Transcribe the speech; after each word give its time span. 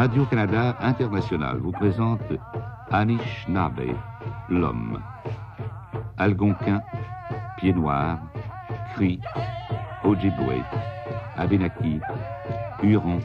Radio-Canada 0.00 0.76
International 0.80 1.58
vous 1.58 1.72
présente 1.72 2.22
Anishinaabe, 2.90 3.82
l'homme. 4.48 4.98
Algonquin, 6.16 6.80
Pied 7.58 7.74
Noir, 7.74 8.18
Cri, 8.94 9.20
Ojibwe, 10.04 10.62
Abenaki, 11.36 12.00
Huron, 12.82 13.18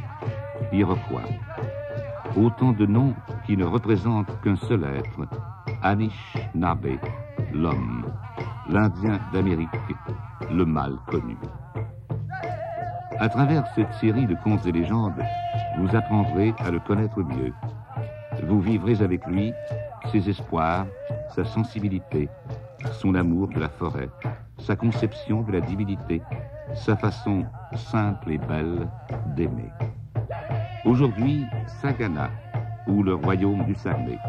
Iroquois. 0.71 1.23
Autant 2.36 2.73
de 2.73 2.86
noms 2.86 3.13
qui 3.45 3.55
ne 3.55 3.63
représentent 3.63 4.41
qu'un 4.41 4.58
seul 4.58 4.83
être, 4.83 5.27
Anishinaabe, 5.81 7.00
l'homme, 7.53 8.05
l'Indien 8.69 9.19
d'Amérique, 9.31 9.69
le 10.52 10.66
mal 10.66 10.97
connu. 11.08 11.38
À 13.19 13.30
travers 13.30 13.66
cette 13.73 13.94
série 13.94 14.25
de 14.25 14.35
contes 14.35 14.66
et 14.66 14.73
légendes, 14.73 15.23
vous 15.78 15.95
apprendrez 15.95 16.53
à 16.59 16.72
le 16.72 16.80
connaître 16.80 17.23
mieux. 17.23 17.53
Vous 18.44 18.59
vivrez 18.59 19.02
avec 19.02 19.25
lui 19.28 19.53
ses 20.11 20.30
espoirs, 20.30 20.85
sa 21.33 21.45
sensibilité, 21.45 22.28
son 22.91 23.16
amour 23.16 23.47
de 23.47 23.59
la 23.59 23.69
forêt, 23.69 24.09
sa 24.57 24.75
conception 24.75 25.41
de 25.44 25.53
la 25.53 25.61
divinité, 25.61 26.22
sa 26.76 26.95
façon 26.95 27.45
simple 27.76 28.31
et 28.31 28.38
belle 28.38 28.88
d'aimer. 29.36 29.72
Aujourd'hui, 30.86 31.45
Sagana, 31.81 32.30
ou 32.88 33.02
le 33.02 33.16
royaume 33.16 33.66
du 33.66 33.76
Saguenay. 33.76 34.20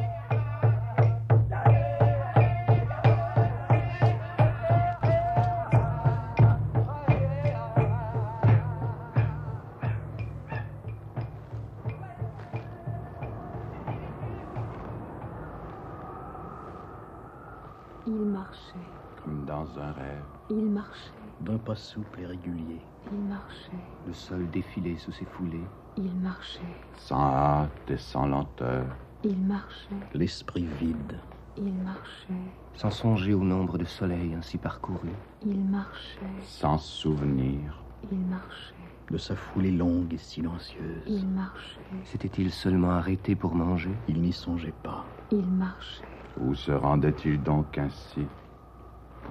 Il 20.49 20.71
marchait. 20.71 21.16
D'un 21.47 21.59
pas 21.59 21.77
souple 21.77 22.23
et 22.23 22.27
régulier. 22.27 22.81
Il 23.13 23.21
marchait. 23.21 23.71
Le 24.05 24.13
sol 24.13 24.51
défilait 24.51 24.97
sous 24.97 25.13
ses 25.13 25.25
foulées. 25.27 25.65
Il 25.97 26.13
marchait. 26.17 26.61
Sans 26.97 27.21
hâte 27.21 27.89
et 27.89 27.97
sans 27.97 28.27
lenteur. 28.27 28.85
Il 29.23 29.39
marchait. 29.39 29.95
L'esprit 30.13 30.67
vide. 30.81 31.21
Il 31.56 31.73
marchait. 31.73 32.35
Sans 32.75 32.91
songer 32.91 33.33
au 33.33 33.45
nombre 33.45 33.79
de 33.79 33.85
soleils 33.85 34.35
ainsi 34.35 34.59
parcourus. 34.59 35.15
Il 35.45 35.61
marchait. 35.61 36.19
Sans 36.43 36.79
souvenir. 36.79 37.81
Il 38.11 38.19
marchait. 38.19 38.75
De 39.12 39.17
sa 39.17 39.37
foulée 39.37 39.71
longue 39.71 40.12
et 40.12 40.19
silencieuse. 40.19 41.05
Il 41.06 41.29
marchait. 41.29 41.79
S'était-il 42.03 42.51
seulement 42.51 42.91
arrêté 42.91 43.37
pour 43.37 43.55
manger? 43.55 43.95
Il 44.09 44.21
n'y 44.21 44.33
songeait 44.33 44.75
pas. 44.83 45.05
Il 45.31 45.47
marchait. 45.47 46.03
Où 46.41 46.56
se 46.56 46.73
rendait-il 46.73 47.41
donc 47.41 47.79
ainsi? 47.79 48.27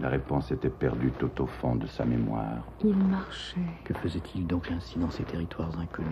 La 0.01 0.09
réponse 0.09 0.51
était 0.51 0.69
perdue 0.69 1.11
tout 1.17 1.41
au 1.41 1.45
fond 1.45 1.75
de 1.75 1.88
sa 1.88 2.06
mémoire. 2.06 2.63
Il 2.83 2.95
marchait. 2.97 3.59
Que 3.83 3.94
faisait-il 3.94 4.45
donc 4.45 4.69
ainsi 4.72 5.00
dans 5.00 5.09
ces 5.09 5.23
territoires 5.23 5.72
inconnus 5.79 6.09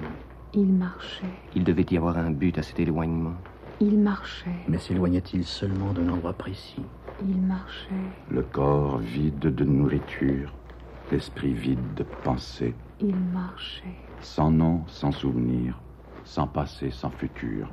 Il 0.54 0.72
marchait. 0.72 1.26
Il 1.56 1.64
devait 1.64 1.86
y 1.92 1.98
avoir 1.98 2.18
un 2.18 2.32
but 2.32 2.58
à 2.58 2.64
cet 2.64 2.80
éloignement. 2.80 3.36
Il 3.82 4.00
marchait. 4.00 4.50
Mais 4.68 4.78
s'éloignait-il 4.78 5.44
seulement 5.44 5.92
d'un 5.92 6.08
endroit 6.10 6.34
précis 6.34 6.84
Il 7.28 7.42
marchait. 7.42 7.90
Le 8.32 8.44
corps 8.44 9.00
vide 9.00 9.40
de 9.40 9.66
nourriture, 9.66 10.54
l'esprit 11.12 11.54
vide 11.54 11.94
de 11.96 12.04
pensée. 12.24 12.74
Il 13.02 13.16
marchait. 13.16 13.84
Sans 14.22 14.52
nom, 14.52 14.84
sans 14.88 15.12
souvenir, 15.12 15.78
sans 16.24 16.48
passé, 16.48 16.92
sans 16.92 17.10
futur, 17.10 17.70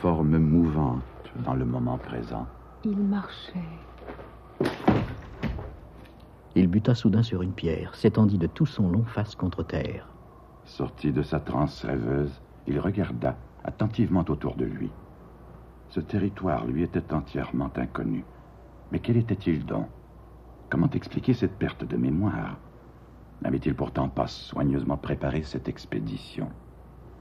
forme 0.00 0.38
mouvante 0.38 1.02
dans 1.44 1.54
le 1.54 1.64
moment 1.64 1.98
présent. 1.98 2.46
Il 2.84 2.98
marchait. 2.98 3.68
Il 6.56 6.68
buta 6.68 6.94
soudain 6.94 7.22
sur 7.22 7.42
une 7.42 7.52
pierre, 7.52 7.94
s'étendit 7.94 8.38
de 8.38 8.46
tout 8.46 8.66
son 8.66 8.88
long 8.88 9.04
face 9.04 9.34
contre 9.34 9.64
terre. 9.64 10.08
Sorti 10.64 11.12
de 11.12 11.22
sa 11.22 11.40
transe 11.40 11.84
rêveuse, 11.84 12.40
il 12.66 12.78
regarda 12.78 13.36
attentivement 13.64 14.24
autour 14.28 14.54
de 14.54 14.64
lui. 14.64 14.90
Ce 15.88 16.00
territoire 16.00 16.64
lui 16.66 16.82
était 16.82 17.12
entièrement 17.12 17.70
inconnu. 17.76 18.24
Mais 18.92 19.00
quel 19.00 19.16
était-il 19.16 19.64
donc? 19.66 19.88
Comment 20.70 20.90
expliquer 20.90 21.34
cette 21.34 21.58
perte 21.58 21.84
de 21.84 21.96
mémoire? 21.96 22.56
N'avait-il 23.42 23.74
pourtant 23.74 24.08
pas 24.08 24.26
soigneusement 24.26 24.96
préparé 24.96 25.42
cette 25.42 25.68
expédition? 25.68 26.48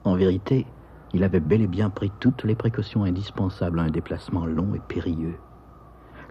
En 0.03 0.15
vérité, 0.15 0.65
il 1.13 1.23
avait 1.23 1.39
bel 1.39 1.61
et 1.61 1.67
bien 1.67 1.89
pris 1.89 2.11
toutes 2.19 2.43
les 2.43 2.55
précautions 2.55 3.03
indispensables 3.03 3.79
à 3.79 3.83
un 3.83 3.91
déplacement 3.91 4.45
long 4.45 4.73
et 4.73 4.79
périlleux. 4.79 5.37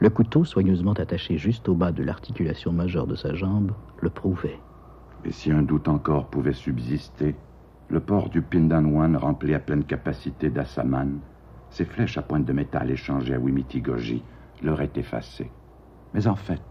Le 0.03 0.11
couteau, 0.11 0.45
soigneusement 0.45 0.95
attaché 0.95 1.39
juste 1.39 1.69
au 1.69 1.75
bas 1.75 1.93
de 1.93 2.03
l'articulation 2.03 2.73
majeure 2.73 3.07
de 3.07 3.15
sa 3.15 3.37
jambe, 3.37 3.71
le 4.01 4.11
prouvait. 4.11 4.59
Et 5.25 5.31
si 5.31 5.53
un 5.53 5.63
doute 5.63 5.87
encore 5.87 6.27
pouvait 6.27 6.55
subsister, 6.55 7.37
le 7.89 8.01
port 8.01 8.29
du 8.29 8.43
Pindanwan 8.43 9.17
rempli 9.17 9.55
à 9.55 9.61
pleine 9.61 9.85
capacité 9.85 10.51
d'Assaman, 10.51 11.21
ses 11.71 11.85
flèches 11.85 12.19
à 12.19 12.23
pointe 12.23 12.45
de 12.45 12.53
métal 12.53 12.91
échangées 12.91 13.35
à 13.35 13.39
Wimitigoji 13.39 14.25
l'auraient 14.65 14.91
effacé. 14.97 15.49
Mais 16.15 16.27
en 16.27 16.35
fait, 16.35 16.63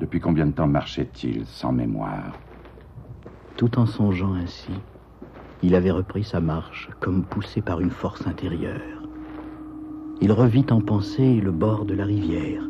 depuis 0.00 0.18
combien 0.18 0.46
de 0.46 0.52
temps 0.54 0.66
marchait-il 0.66 1.46
sans 1.46 1.70
mémoire? 1.70 2.36
Tout 3.56 3.78
en 3.78 3.86
songeant 3.86 4.34
ainsi, 4.34 4.72
il 5.62 5.76
avait 5.76 5.92
repris 5.92 6.24
sa 6.24 6.40
marche 6.40 6.90
comme 6.98 7.22
poussé 7.22 7.60
par 7.60 7.80
une 7.80 7.92
force 7.92 8.26
intérieure. 8.26 9.03
Il 10.20 10.32
revit 10.32 10.64
en 10.70 10.80
pensée 10.80 11.40
le 11.40 11.50
bord 11.50 11.84
de 11.84 11.94
la 11.94 12.04
rivière. 12.04 12.62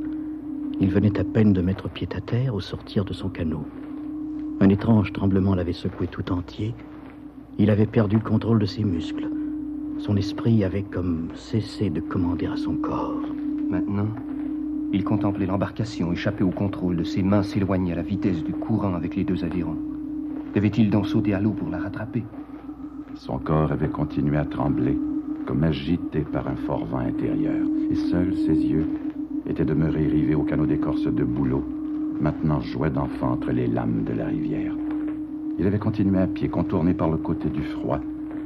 Il 0.81 0.91
venait 0.91 1.19
à 1.21 1.25
peine 1.25 1.53
de 1.53 1.61
mettre 1.61 1.89
pied 1.89 2.09
à 2.17 2.21
terre 2.21 2.55
au 2.55 2.61
sortir 2.61 3.05
de 3.05 3.13
son 3.13 3.29
canot. 3.29 3.65
Un 4.61 4.69
étrange 4.71 5.13
tremblement 5.13 5.55
l'avait 5.55 5.73
secoué 5.73 6.07
tout 6.07 6.33
entier. 6.33 6.75
Il 7.59 7.71
avait 7.71 7.87
perdu 7.87 8.17
le 8.17 8.23
contrôle 8.23 8.59
de 8.59 8.67
ses 8.67 8.83
muscles. 8.83 9.29
Son 9.99 10.17
esprit 10.17 10.65
avait 10.65 10.83
comme 10.83 11.29
cessé 11.35 11.91
de 11.91 12.01
commander 12.01 12.47
à 12.47 12.57
son 12.57 12.77
corps. 12.77 13.21
Maintenant, 13.71 14.09
il 14.93 15.05
contemplait 15.05 15.47
l'embarcation 15.47 16.13
échappée 16.13 16.45
au 16.45 16.51
contrôle 16.51 16.97
de 16.97 17.05
ses 17.05 17.23
mains 17.23 17.43
s'éloigner 17.43 17.93
à 17.93 17.97
la 17.97 18.03
vitesse 18.03 18.43
du 18.43 18.53
courant 18.53 18.95
avec 18.95 19.17
les 19.17 19.25
deux 19.25 19.45
adhérents. 19.45 19.79
Devait-il 20.55 20.91
donc 20.91 21.07
sauter 21.07 21.35
à 21.35 21.41
l'eau 21.41 21.53
pour 21.53 21.69
la 21.69 21.79
rattraper? 21.79 22.25
Son 23.15 23.39
corps 23.39 23.71
avait 23.71 23.89
continué 23.89 24.39
à 24.39 24.45
trembler 24.45 24.99
comme 25.47 25.65
agité 25.65 26.21
par 26.21 26.49
un 26.49 26.57
fort 26.57 26.85
vent 26.87 26.99
intérieur, 26.99 27.67
et 27.91 27.95
seuls 27.95 28.35
ses 28.35 28.57
yeux 28.57 28.89
étaient 29.49 29.65
demeurés 29.65 30.07
rivés 30.07 30.35
au 30.35 30.43
canot 30.43 30.67
d'écorce 30.67 31.05
de 31.05 31.25
bouleau, 31.25 31.65
maintenant 32.21 32.61
jouet 32.61 32.91
d'enfant 32.91 33.33
entre 33.33 33.51
les 33.51 33.67
lames 33.67 34.05
de 34.05 34.13
la 34.13 34.27
rivière. 34.27 34.73
Il 35.59 35.67
avait 35.67 35.79
continué 35.79 36.21
à 36.21 36.27
pied, 36.27 36.49
contourné 36.49 36.95
par 36.95 37.11
le 37.11 37.17
côté 37.17 37.49
du 37.49 37.63
froid, 37.63 38.01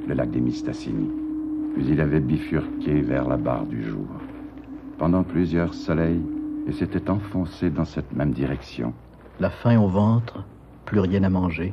le 0.06 0.15
lac 0.15 0.31
des 0.31 0.41
Mistassini. 0.41 1.11
Puis 1.75 1.87
il 1.89 2.00
avait 2.00 2.21
bifurqué 2.21 3.00
vers 3.00 3.29
la 3.29 3.37
barre 3.37 3.67
du 3.67 3.83
jour. 3.85 4.06
Pendant 4.99 5.23
plusieurs 5.23 5.75
soleils, 5.75 6.21
il 6.67 6.75
s'était 6.75 7.09
enfoncé 7.09 7.71
dans 7.71 7.85
cette 7.85 8.12
même 8.15 8.33
direction. 8.33 8.93
La 9.41 9.50
faim 9.50 9.81
au 9.81 9.89
ventre, 9.89 10.45
plus 10.85 11.00
rien 11.00 11.23
à 11.23 11.31
manger, 11.31 11.73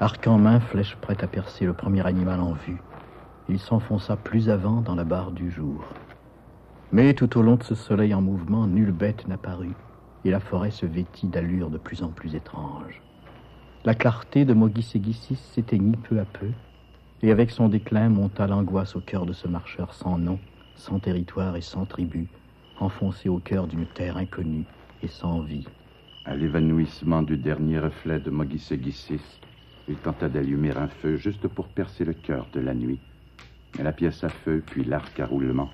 arc 0.00 0.26
en 0.26 0.38
main, 0.38 0.60
flèche 0.60 0.96
prête 1.00 1.22
à 1.22 1.28
percer 1.28 1.64
le 1.64 1.72
premier 1.72 2.04
animal 2.06 2.40
en 2.40 2.52
vue 2.52 2.78
il 3.48 3.58
s'enfonça 3.58 4.16
plus 4.16 4.50
avant 4.50 4.82
dans 4.82 4.94
la 4.94 5.04
barre 5.04 5.32
du 5.32 5.50
jour. 5.50 5.82
Mais 6.92 7.14
tout 7.14 7.38
au 7.38 7.42
long 7.42 7.56
de 7.56 7.62
ce 7.62 7.74
soleil 7.74 8.12
en 8.14 8.20
mouvement, 8.20 8.66
nulle 8.66 8.92
bête 8.92 9.26
n'apparut, 9.26 9.74
et 10.24 10.30
la 10.30 10.40
forêt 10.40 10.70
se 10.70 10.86
vêtit 10.86 11.26
d'allures 11.26 11.70
de 11.70 11.78
plus 11.78 12.02
en 12.02 12.08
plus 12.08 12.34
étranges. 12.34 13.00
La 13.84 13.94
clarté 13.94 14.44
de 14.44 14.52
Mogisegisis 14.52 15.38
s'éteignit 15.38 15.96
peu 15.96 16.18
à 16.20 16.24
peu, 16.24 16.48
et 17.22 17.30
avec 17.30 17.50
son 17.50 17.68
déclin 17.68 18.08
monta 18.08 18.46
l'angoisse 18.46 18.96
au 18.96 19.00
cœur 19.00 19.26
de 19.26 19.32
ce 19.32 19.48
marcheur 19.48 19.94
sans 19.94 20.18
nom, 20.18 20.38
sans 20.76 20.98
territoire 20.98 21.56
et 21.56 21.62
sans 21.62 21.86
tribu, 21.86 22.26
enfoncé 22.80 23.28
au 23.28 23.38
cœur 23.38 23.66
d'une 23.66 23.86
terre 23.86 24.16
inconnue 24.16 24.64
et 25.02 25.08
sans 25.08 25.40
vie. 25.40 25.66
À 26.24 26.36
l'évanouissement 26.36 27.22
du 27.22 27.36
dernier 27.36 27.78
reflet 27.78 28.20
de 28.20 28.30
Mogisegisis, 28.30 29.40
il 29.88 29.96
tenta 29.96 30.28
d'allumer 30.28 30.76
un 30.76 30.88
feu 30.88 31.16
juste 31.16 31.48
pour 31.48 31.66
percer 31.68 32.04
le 32.04 32.12
cœur 32.12 32.46
de 32.52 32.60
la 32.60 32.74
nuit 32.74 32.98
mais 33.76 33.84
la 33.84 33.92
pièce 33.92 34.24
à 34.24 34.28
feu 34.28 34.62
puis 34.64 34.84
l'arc 34.84 35.18
à 35.20 35.26
roulement 35.26 35.70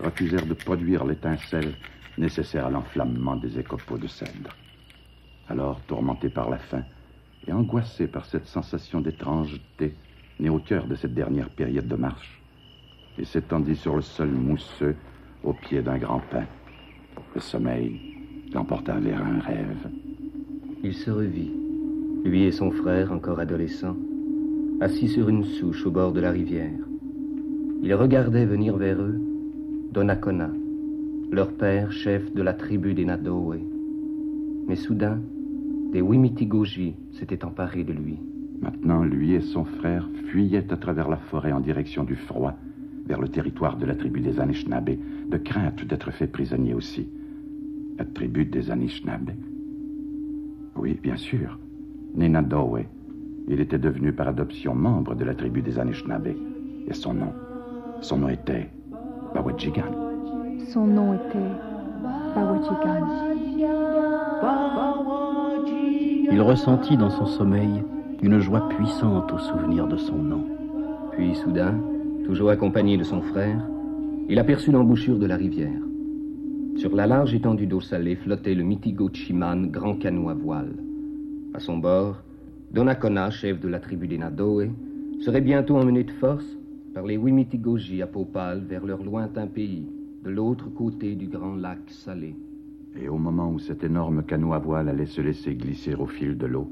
refusèrent 0.00 0.46
de 0.46 0.54
produire 0.54 1.04
l'étincelle 1.04 1.74
nécessaire 2.18 2.66
à 2.66 2.70
l'enflammement 2.70 3.36
des 3.36 3.58
écopeaux 3.58 3.98
de 3.98 4.06
cèdre. 4.06 4.50
Alors, 5.48 5.80
tourmenté 5.82 6.28
par 6.28 6.50
la 6.50 6.58
faim, 6.58 6.84
et 7.46 7.52
angoissé 7.52 8.06
par 8.06 8.24
cette 8.24 8.46
sensation 8.46 9.00
d'étrangeté 9.00 9.94
née 10.40 10.48
au 10.48 10.58
cœur 10.58 10.86
de 10.86 10.94
cette 10.94 11.14
dernière 11.14 11.50
période 11.50 11.86
de 11.86 11.96
marche, 11.96 12.40
il 13.18 13.26
s'étendit 13.26 13.76
sur 13.76 13.96
le 13.96 14.02
sol 14.02 14.30
mousseux 14.30 14.96
au 15.42 15.52
pied 15.52 15.82
d'un 15.82 15.98
grand 15.98 16.20
pin. 16.30 16.44
Le 17.34 17.40
sommeil 17.40 18.14
l'emporta 18.52 18.94
vers 18.94 19.22
un 19.22 19.40
rêve. 19.40 19.90
Il 20.82 20.94
se 20.94 21.10
revit, 21.10 21.52
lui 22.24 22.44
et 22.44 22.52
son 22.52 22.70
frère, 22.70 23.12
encore 23.12 23.40
adolescents, 23.40 23.96
assis 24.80 25.08
sur 25.08 25.28
une 25.28 25.44
souche 25.44 25.84
au 25.86 25.90
bord 25.90 26.12
de 26.12 26.20
la 26.20 26.30
rivière. 26.30 26.70
Il 27.86 27.92
regardait 27.92 28.46
venir 28.46 28.78
vers 28.78 28.98
eux 28.98 29.20
Donnacona, 29.92 30.48
leur 31.30 31.52
père, 31.52 31.92
chef 31.92 32.32
de 32.32 32.40
la 32.40 32.54
tribu 32.54 32.94
des 32.94 33.04
Nadowe. 33.04 33.58
Mais 34.66 34.74
soudain, 34.74 35.20
des 35.92 36.00
Wimitigoji 36.00 36.94
s'étaient 37.12 37.44
emparés 37.44 37.84
de 37.84 37.92
lui. 37.92 38.18
Maintenant, 38.62 39.04
lui 39.04 39.34
et 39.34 39.42
son 39.42 39.66
frère 39.66 40.08
fuyaient 40.30 40.72
à 40.72 40.78
travers 40.78 41.10
la 41.10 41.18
forêt 41.18 41.52
en 41.52 41.60
direction 41.60 42.04
du 42.04 42.16
froid, 42.16 42.54
vers 43.04 43.20
le 43.20 43.28
territoire 43.28 43.76
de 43.76 43.84
la 43.84 43.94
tribu 43.94 44.20
des 44.20 44.40
Anishinaabe, 44.40 44.96
de 45.28 45.36
crainte 45.36 45.84
d'être 45.84 46.10
fait 46.10 46.26
prisonnier 46.26 46.72
aussi. 46.72 47.06
La 47.98 48.06
tribu 48.06 48.46
des 48.46 48.70
Anishinaabe? 48.70 49.32
Oui, 50.76 50.98
bien 51.02 51.16
sûr. 51.16 51.58
Ninadowe. 52.14 52.86
Il 53.46 53.60
était 53.60 53.78
devenu 53.78 54.14
par 54.14 54.28
adoption 54.28 54.74
membre 54.74 55.14
de 55.14 55.24
la 55.26 55.34
tribu 55.34 55.60
des 55.60 55.78
Anishinaabe. 55.78 56.28
Et 56.86 56.92
son 56.94 57.12
nom, 57.14 57.32
son 58.00 58.18
nom 58.18 58.28
était 58.28 58.68
Bawajigan. 59.34 59.90
Son 60.72 60.86
nom 60.86 61.14
était 61.14 61.52
Bawajigan. 62.34 63.06
Il 66.30 66.40
ressentit 66.40 66.96
dans 66.96 67.10
son 67.10 67.26
sommeil 67.26 67.82
une 68.22 68.40
joie 68.40 68.68
puissante 68.68 69.32
au 69.32 69.38
souvenir 69.38 69.86
de 69.86 69.96
son 69.96 70.16
nom. 70.16 70.44
Puis 71.12 71.34
soudain, 71.36 71.74
toujours 72.24 72.50
accompagné 72.50 72.96
de 72.96 73.04
son 73.04 73.20
frère, 73.20 73.60
il 74.28 74.38
aperçut 74.38 74.72
l'embouchure 74.72 75.18
de 75.18 75.26
la 75.26 75.36
rivière. 75.36 75.80
Sur 76.76 76.94
la 76.96 77.06
large 77.06 77.34
étendue 77.34 77.66
d'eau 77.66 77.80
salée 77.80 78.16
flottait 78.16 78.54
le 78.54 78.64
Mitigo 78.64 79.08
Chiman, 79.12 79.70
grand 79.70 79.94
canot 79.94 80.28
à 80.28 80.34
voile. 80.34 80.74
À 81.54 81.60
son 81.60 81.78
bord, 81.78 82.16
Donnacona, 82.72 83.30
chef 83.30 83.60
de 83.60 83.68
la 83.68 83.78
tribu 83.78 84.08
des 84.08 84.18
Nadoe, 84.18 84.70
serait 85.20 85.40
bientôt 85.40 85.76
emmené 85.76 86.02
de 86.02 86.10
force 86.10 86.56
par 86.94 87.04
les 87.04 87.16
Wimitigoji 87.16 88.02
à 88.02 88.06
peau 88.06 88.24
pâle 88.24 88.60
vers 88.60 88.86
leur 88.86 89.02
lointain 89.02 89.48
pays, 89.48 89.84
de 90.24 90.30
l'autre 90.30 90.70
côté 90.70 91.16
du 91.16 91.26
grand 91.26 91.56
lac 91.56 91.80
salé. 91.88 92.36
Et 92.96 93.08
au 93.08 93.18
moment 93.18 93.50
où 93.50 93.58
cet 93.58 93.82
énorme 93.82 94.22
canot 94.22 94.52
à 94.52 94.60
voile 94.60 94.88
allait 94.88 95.06
se 95.06 95.20
laisser 95.20 95.56
glisser 95.56 95.96
au 95.96 96.06
fil 96.06 96.38
de 96.38 96.46
l'eau, 96.46 96.70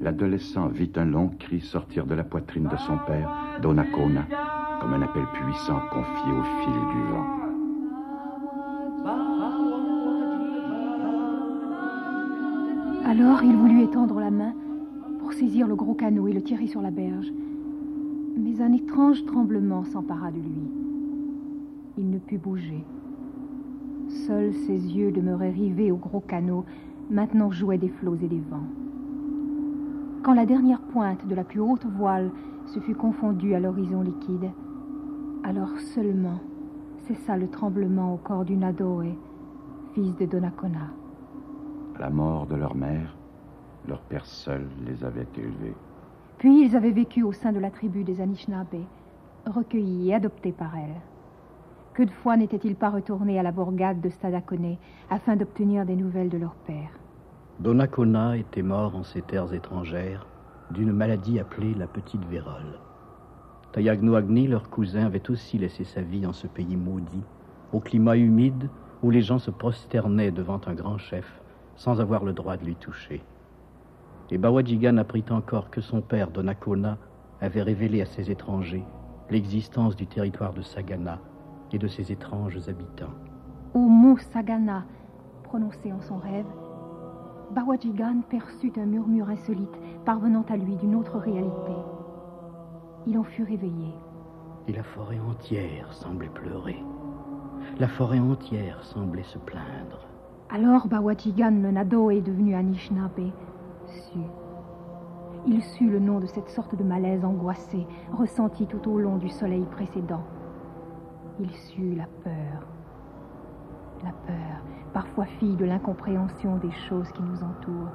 l'adolescent 0.00 0.68
vit 0.68 0.92
un 0.94 1.04
long 1.04 1.30
cri 1.36 1.60
sortir 1.60 2.06
de 2.06 2.14
la 2.14 2.22
poitrine 2.22 2.68
de 2.70 2.76
son 2.76 2.96
père, 3.08 3.58
Donnacona, 3.60 4.26
comme 4.80 4.92
un 4.92 5.02
appel 5.02 5.24
puissant 5.34 5.80
confié 5.90 6.32
au 6.32 6.44
fil 6.62 6.72
du 6.72 7.02
vent. 7.12 7.26
Alors 13.04 13.42
il 13.42 13.56
voulut 13.56 13.82
étendre 13.82 14.20
la 14.20 14.30
main 14.30 14.54
pour 15.18 15.32
saisir 15.32 15.66
le 15.66 15.74
gros 15.74 15.94
canot 15.94 16.28
et 16.28 16.32
le 16.32 16.40
tirer 16.40 16.68
sur 16.68 16.80
la 16.80 16.92
berge. 16.92 17.32
Mais 18.36 18.60
un 18.62 18.72
étrange 18.72 19.24
tremblement 19.24 19.84
s'empara 19.84 20.30
de 20.30 20.38
lui. 20.38 20.70
Il 21.98 22.10
ne 22.10 22.18
put 22.18 22.38
bouger. 22.38 22.84
Seuls 24.08 24.54
ses 24.54 24.72
yeux 24.72 25.12
demeuraient 25.12 25.50
rivés 25.50 25.92
au 25.92 25.96
gros 25.96 26.20
canot, 26.20 26.64
maintenant 27.10 27.50
jouaient 27.50 27.78
des 27.78 27.88
flots 27.88 28.16
et 28.16 28.28
des 28.28 28.42
vents. 28.50 28.68
Quand 30.22 30.34
la 30.34 30.46
dernière 30.46 30.80
pointe 30.80 31.26
de 31.26 31.34
la 31.34 31.44
plus 31.44 31.60
haute 31.60 31.86
voile 31.86 32.30
se 32.66 32.78
fut 32.80 32.94
confondue 32.94 33.54
à 33.54 33.60
l'horizon 33.60 34.02
liquide, 34.02 34.50
alors 35.42 35.78
seulement 35.94 36.40
cessa 37.06 37.36
le 37.36 37.48
tremblement 37.48 38.14
au 38.14 38.16
corps 38.18 38.44
du 38.44 38.56
Nadoe, 38.56 39.16
fils 39.94 40.14
de 40.16 40.26
Donnacona. 40.26 40.90
À 41.96 42.00
la 42.00 42.10
mort 42.10 42.46
de 42.46 42.56
leur 42.56 42.74
mère, 42.74 43.16
leur 43.88 44.00
père 44.02 44.26
seul 44.26 44.66
les 44.86 45.04
avait 45.04 45.26
élevés. 45.36 45.74
Puis 46.40 46.64
ils 46.64 46.74
avaient 46.74 46.90
vécu 46.90 47.22
au 47.22 47.32
sein 47.32 47.52
de 47.52 47.58
la 47.58 47.70
tribu 47.70 48.02
des 48.02 48.22
Anishinaabe, 48.22 48.86
recueillis 49.44 50.08
et 50.08 50.14
adoptés 50.14 50.52
par 50.52 50.74
elle. 50.74 50.96
Que 51.92 52.02
de 52.02 52.10
fois 52.10 52.38
n'étaient-ils 52.38 52.76
pas 52.76 52.88
retournés 52.88 53.38
à 53.38 53.42
la 53.42 53.52
bourgade 53.52 54.00
de 54.00 54.08
Stadacone 54.08 54.78
afin 55.10 55.36
d'obtenir 55.36 55.84
des 55.84 55.96
nouvelles 55.96 56.30
de 56.30 56.38
leur 56.38 56.54
père 56.54 56.92
Donnacona 57.58 58.38
était 58.38 58.62
mort 58.62 58.96
en 58.96 59.02
ces 59.02 59.20
terres 59.20 59.52
étrangères 59.52 60.26
d'une 60.70 60.92
maladie 60.92 61.38
appelée 61.38 61.74
la 61.74 61.86
petite 61.86 62.24
vérole. 62.24 62.78
Tayagnoagni, 63.72 64.46
leur 64.48 64.70
cousin, 64.70 65.04
avait 65.04 65.30
aussi 65.30 65.58
laissé 65.58 65.84
sa 65.84 66.00
vie 66.00 66.24
en 66.24 66.32
ce 66.32 66.46
pays 66.46 66.76
maudit, 66.76 67.24
au 67.74 67.80
climat 67.80 68.16
humide 68.16 68.70
où 69.02 69.10
les 69.10 69.20
gens 69.20 69.38
se 69.38 69.50
prosternaient 69.50 70.30
devant 70.30 70.60
un 70.66 70.72
grand 70.72 70.96
chef 70.96 71.42
sans 71.76 72.00
avoir 72.00 72.24
le 72.24 72.32
droit 72.32 72.56
de 72.56 72.64
lui 72.64 72.76
toucher. 72.76 73.20
Et 74.32 74.38
Bawajigan 74.38 74.96
apprit 74.98 75.24
encore 75.30 75.70
que 75.70 75.80
son 75.80 76.00
père, 76.00 76.30
Donnacona, 76.30 76.98
avait 77.40 77.62
révélé 77.62 78.00
à 78.00 78.06
ces 78.06 78.30
étrangers 78.30 78.84
l'existence 79.28 79.96
du 79.96 80.06
territoire 80.06 80.52
de 80.52 80.62
Sagana 80.62 81.18
et 81.72 81.78
de 81.78 81.88
ses 81.88 82.12
étranges 82.12 82.68
habitants. 82.68 83.14
Au 83.74 83.80
mot 83.80 84.18
Sagana, 84.18 84.84
prononcé 85.44 85.92
en 85.92 86.00
son 86.00 86.18
rêve, 86.18 86.46
Bawajigan 87.54 88.22
perçut 88.28 88.72
un 88.76 88.86
murmure 88.86 89.28
insolite 89.28 89.80
parvenant 90.04 90.44
à 90.48 90.56
lui 90.56 90.76
d'une 90.76 90.94
autre 90.94 91.18
réalité. 91.18 91.72
Il 93.06 93.18
en 93.18 93.24
fut 93.24 93.42
réveillé. 93.42 93.92
Et 94.68 94.72
la 94.72 94.84
forêt 94.84 95.18
entière 95.18 95.92
semblait 95.92 96.28
pleurer. 96.28 96.78
La 97.80 97.88
forêt 97.88 98.20
entière 98.20 98.84
semblait 98.84 99.24
se 99.24 99.38
plaindre. 99.38 100.06
Alors 100.50 100.86
Bawajigan, 100.86 101.62
le 101.62 101.72
Nado, 101.72 102.10
est 102.10 102.20
devenu 102.20 102.54
Anishinaabe, 102.54 103.32
Il 105.46 105.62
sut 105.62 105.88
le 105.88 105.98
nom 105.98 106.20
de 106.20 106.26
cette 106.26 106.48
sorte 106.50 106.74
de 106.74 106.84
malaise 106.84 107.24
angoissé, 107.24 107.86
ressenti 108.12 108.66
tout 108.66 108.90
au 108.90 108.98
long 108.98 109.16
du 109.16 109.28
soleil 109.28 109.64
précédent. 109.70 110.22
Il 111.38 111.50
sut 111.50 111.94
la 111.94 112.06
peur. 112.22 112.66
La 114.04 114.12
peur, 114.26 114.62
parfois 114.92 115.24
fille 115.24 115.56
de 115.56 115.64
l'incompréhension 115.64 116.56
des 116.56 116.70
choses 116.88 117.10
qui 117.12 117.22
nous 117.22 117.42
entourent. 117.42 117.92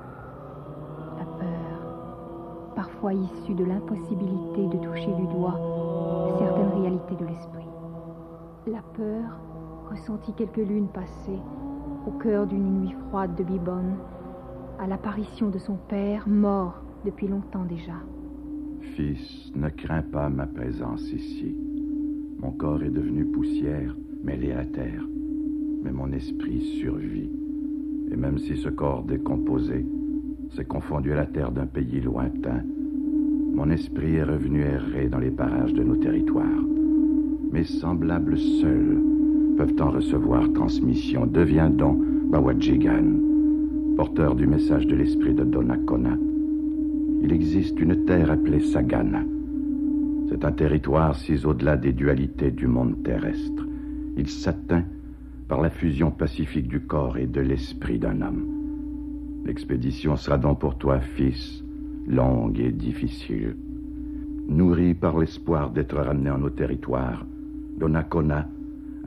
La 1.18 1.26
peur, 1.26 2.74
parfois 2.76 3.14
issue 3.14 3.54
de 3.54 3.66
l'impossibilité 3.66 4.68
de 4.68 4.78
toucher 4.78 5.14
du 5.14 5.28
doigt 5.28 5.60
certaines 6.38 6.82
réalités 6.82 7.16
de 7.16 7.26
l'esprit. 7.26 7.68
La 8.68 8.82
peur, 8.96 9.40
ressentit 9.90 10.34
quelques 10.34 10.58
lunes 10.58 10.88
passées, 10.88 11.40
au 12.08 12.12
cœur 12.12 12.48
d'une 12.48 12.82
nuit 12.82 12.96
froide 13.08 13.36
de 13.36 13.44
Bibonne, 13.44 13.98
à 14.80 14.88
l'apparition 14.88 15.50
de 15.50 15.58
son 15.58 15.76
père, 15.90 16.28
mort 16.28 16.82
depuis 17.06 17.28
longtemps 17.28 17.66
déjà. 17.66 17.94
Fils, 18.96 19.52
ne 19.56 19.70
crains 19.70 20.02
pas 20.02 20.30
ma 20.30 20.46
présence 20.46 21.04
ici. 21.12 21.56
Mon 22.40 22.52
corps 22.52 22.84
est 22.84 22.90
devenu 22.90 23.26
poussière, 23.26 23.96
mêlé 24.24 24.52
à 24.52 24.66
terre, 24.66 25.04
mais 25.84 25.92
mon 25.92 26.12
esprit 26.12 26.62
survit. 26.82 27.30
Et 28.12 28.16
même 28.16 28.38
si 28.38 28.58
ce 28.58 28.70
corps 28.70 29.04
décomposé 29.04 29.86
s'est 30.56 30.66
confondu 30.66 31.12
à 31.12 31.16
la 31.16 31.26
terre 31.26 31.52
d'un 31.52 31.66
pays 31.66 32.02
lointain, 32.02 32.62
mon 33.54 33.70
esprit 33.70 34.16
est 34.16 34.24
revenu 34.24 34.62
errer 34.62 35.08
dans 35.08 35.20
les 35.20 35.32
parages 35.32 35.74
de 35.74 35.84
nos 35.84 35.96
territoires. 35.96 36.64
Mes 37.52 37.64
semblables 37.64 38.38
seuls 38.38 39.02
peuvent 39.58 39.82
en 39.82 39.92
recevoir 39.92 40.52
transmission. 40.54 41.26
Deviens 41.26 41.70
donc 41.70 41.98
Bawajigan, 42.30 43.35
porteur 43.96 44.36
du 44.36 44.46
message 44.46 44.88
de 44.88 44.96
l'esprit 44.96 45.34
de 45.34 45.46
Donnacona. 45.46 46.18
Il 47.22 47.32
existe 47.32 47.80
une 47.80 48.04
terre 48.04 48.30
appelée 48.30 48.60
Sagana. 48.60 49.24
C'est 50.28 50.44
un 50.44 50.52
territoire 50.52 51.16
si 51.16 51.46
au-delà 51.46 51.78
des 51.78 51.94
dualités 51.94 52.52
du 52.52 52.68
monde 52.68 53.02
terrestre. 53.04 53.66
Il 54.18 54.28
s'atteint 54.28 54.84
par 55.48 55.62
la 55.62 55.70
fusion 55.70 56.12
pacifique 56.12 56.68
du 56.68 56.82
corps 56.82 57.18
et 57.18 57.26
de 57.26 57.40
l'esprit 57.40 57.98
d'un 57.98 58.22
homme. 58.22 58.46
L'expédition 59.46 60.18
sera 60.18 60.38
donc 60.38 60.60
pour 60.60 60.78
toi, 60.78 61.00
fils, 61.00 61.64
longue 62.08 62.60
et 62.60 62.72
difficile. 62.72 63.56
Nourri 64.50 64.94
par 64.94 65.18
l'espoir 65.18 65.72
d'être 65.72 65.96
ramené 65.96 66.32
en 66.32 66.40
nos 66.40 66.50
territoires, 66.50 67.26
Donnacona 67.78 68.48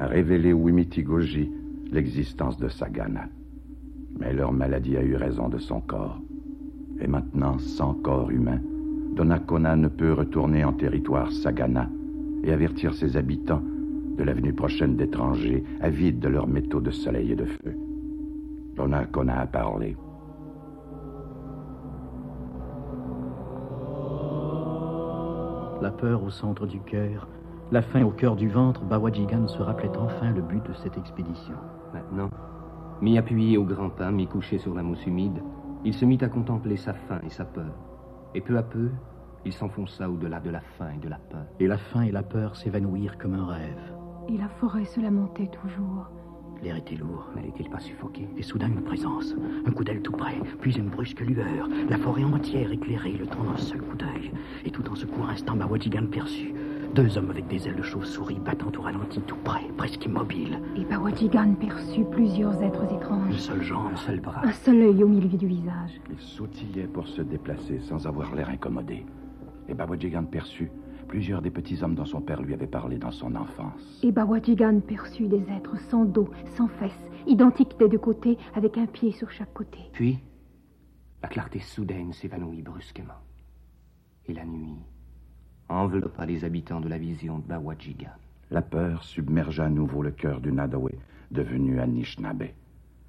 a 0.00 0.06
révélé 0.06 0.54
aux 0.54 0.60
Wimitigoji 0.60 1.50
l'existence 1.92 2.56
de 2.56 2.68
Sagana. 2.68 3.28
Mais 4.18 4.32
leur 4.32 4.52
maladie 4.52 4.96
a 4.96 5.02
eu 5.02 5.16
raison 5.16 5.48
de 5.48 5.58
son 5.58 5.80
corps. 5.80 6.20
Et 7.00 7.06
maintenant, 7.06 7.58
sans 7.58 7.94
corps 7.94 8.30
humain, 8.30 8.60
Donnacona 9.14 9.76
ne 9.76 9.88
peut 9.88 10.12
retourner 10.12 10.64
en 10.64 10.72
territoire 10.72 11.30
Sagana 11.30 11.88
et 12.44 12.52
avertir 12.52 12.94
ses 12.94 13.16
habitants 13.16 13.62
de 14.16 14.24
la 14.24 14.34
venue 14.34 14.52
prochaine 14.52 14.96
d'étrangers 14.96 15.64
avides 15.80 16.18
de 16.18 16.28
leurs 16.28 16.48
métaux 16.48 16.80
de 16.80 16.90
soleil 16.90 17.32
et 17.32 17.36
de 17.36 17.44
feu. 17.44 17.76
Donnacona 18.76 19.40
a 19.40 19.46
parlé. 19.46 19.96
la 25.80 25.90
peur 25.90 26.22
au 26.22 26.30
centre 26.30 26.66
du 26.66 26.80
cœur, 26.80 27.28
la 27.70 27.82
faim 27.82 28.04
au 28.04 28.10
cœur 28.10 28.36
du 28.36 28.48
ventre, 28.48 28.82
Bawajigan 28.82 29.46
se 29.48 29.62
rappelait 29.62 29.96
enfin 29.98 30.30
le 30.30 30.42
but 30.42 30.64
de 30.66 30.72
cette 30.82 30.96
expédition. 30.96 31.54
Maintenant, 31.92 32.30
mi-appuyé 33.00 33.56
au 33.58 33.64
grand 33.64 33.90
pain, 33.90 34.10
mi-couché 34.10 34.58
sur 34.58 34.74
la 34.74 34.82
mousse 34.82 35.06
humide, 35.06 35.42
il 35.84 35.94
se 35.94 36.04
mit 36.04 36.18
à 36.20 36.28
contempler 36.28 36.76
sa 36.76 36.94
faim 36.94 37.20
et 37.24 37.30
sa 37.30 37.44
peur. 37.44 37.72
Et 38.34 38.40
peu 38.40 38.56
à 38.56 38.62
peu, 38.62 38.90
il 39.44 39.52
s'enfonça 39.52 40.10
au-delà 40.10 40.40
de 40.40 40.50
la 40.50 40.60
faim 40.60 40.90
et 40.96 40.98
de 40.98 41.08
la 41.08 41.18
peur. 41.18 41.46
Et 41.60 41.66
la 41.66 41.78
faim 41.78 42.02
et 42.02 42.10
la 42.10 42.22
peur 42.22 42.56
s'évanouirent 42.56 43.18
comme 43.18 43.34
un 43.34 43.46
rêve. 43.46 43.94
Et 44.28 44.36
la 44.36 44.48
forêt 44.48 44.84
se 44.84 45.00
lamentait 45.00 45.48
toujours. 45.48 46.10
L'air 46.62 46.76
était 46.76 46.96
lourd. 46.96 47.30
N'allait-il 47.36 47.70
pas 47.70 47.78
suffoquer 47.78 48.28
Et 48.36 48.42
soudain 48.42 48.68
une 48.68 48.82
présence, 48.82 49.34
un 49.64 49.70
coup 49.70 49.84
d'aile 49.84 50.02
tout 50.02 50.12
près, 50.12 50.36
puis 50.60 50.76
une 50.76 50.90
brusque 50.90 51.20
lueur, 51.20 51.68
la 51.88 51.98
forêt 51.98 52.24
entière 52.24 52.72
éclairée 52.72 53.12
le 53.12 53.26
temps 53.26 53.44
d'un 53.44 53.56
seul 53.56 53.80
coup 53.80 53.96
d'œil. 53.96 54.32
Et 54.64 54.70
tout 54.70 54.88
en 54.90 54.96
ce 54.96 55.06
court 55.06 55.28
instant, 55.28 55.54
Bawajigan 55.56 56.06
perçut 56.06 56.52
deux 56.94 57.16
hommes 57.16 57.30
avec 57.30 57.46
des 57.48 57.66
ailes 57.68 57.76
de 57.76 57.82
chauve-souris 57.82 58.38
battant 58.38 58.72
au 58.76 58.82
ralenti 58.82 59.20
tout 59.20 59.36
près, 59.44 59.64
presque 59.76 60.04
immobiles. 60.04 60.60
Et 60.76 60.84
Bawajigan 60.84 61.54
perçut 61.54 62.04
plusieurs 62.04 62.60
êtres 62.62 62.84
étranges. 62.92 63.32
Une 63.32 63.38
seule 63.38 63.62
jambe, 63.62 63.92
Un 63.92 63.96
seul 63.96 64.20
bras. 64.20 64.40
Un 64.44 64.52
seul 64.52 64.82
œil 64.82 65.04
au 65.04 65.08
milieu 65.08 65.36
du 65.36 65.46
visage. 65.46 66.00
Il 66.10 66.18
sautillait 66.18 66.86
pour 66.86 67.06
se 67.06 67.22
déplacer 67.22 67.78
sans 67.80 68.06
avoir 68.06 68.34
l'air 68.34 68.48
incommodé. 68.48 69.04
Et 69.68 69.74
Bawajigan 69.74 70.24
perçut 70.24 70.70
plusieurs 71.06 71.42
des 71.42 71.50
petits 71.50 71.82
hommes 71.82 71.94
dont 71.94 72.04
son 72.04 72.20
père 72.20 72.42
lui 72.42 72.54
avait 72.54 72.66
parlé 72.66 72.98
dans 72.98 73.10
son 73.10 73.34
enfance. 73.34 74.00
Et 74.02 74.12
Bawajigan 74.12 74.80
perçut 74.80 75.28
des 75.28 75.44
êtres 75.50 75.78
sans 75.90 76.04
dos, 76.04 76.28
sans 76.56 76.68
fesses, 76.68 77.08
identiques 77.26 77.78
des 77.78 77.88
deux 77.88 77.98
côtés, 77.98 78.38
avec 78.54 78.76
un 78.78 78.86
pied 78.86 79.12
sur 79.12 79.30
chaque 79.30 79.52
côté. 79.54 79.78
Puis, 79.92 80.18
la 81.22 81.28
clarté 81.28 81.60
soudaine 81.60 82.12
s'évanouit 82.12 82.62
brusquement. 82.62 83.14
Et 84.26 84.34
la 84.34 84.44
nuit 84.44 84.76
enveloppa 85.68 86.26
les 86.26 86.44
habitants 86.44 86.80
de 86.80 86.88
la 86.88 86.98
vision 86.98 87.38
de 87.38 87.44
Bawajigan. 87.46 88.10
La 88.50 88.62
peur 88.62 89.04
submergea 89.04 89.64
à 89.64 89.68
nouveau 89.68 90.02
le 90.02 90.10
cœur 90.10 90.40
du 90.40 90.52
Nadawe, 90.52 90.90
devenu 91.30 91.80
Anishinaabe. 91.80 92.48